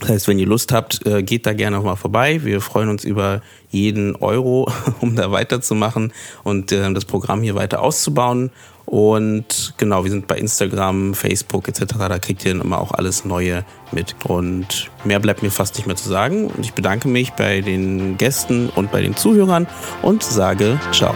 [0.00, 2.42] Das heißt, wenn ihr Lust habt, äh, geht da gerne nochmal vorbei.
[2.42, 6.12] Wir freuen uns über jeden Euro, um da weiterzumachen
[6.42, 8.50] und äh, das Programm hier weiter auszubauen.
[8.90, 11.94] Und genau, wir sind bei Instagram, Facebook etc.
[11.96, 14.16] Da kriegt ihr dann immer auch alles Neue mit.
[14.24, 16.48] Und mehr bleibt mir fast nicht mehr zu sagen.
[16.48, 19.68] Und ich bedanke mich bei den Gästen und bei den Zuhörern
[20.02, 21.14] und sage ciao.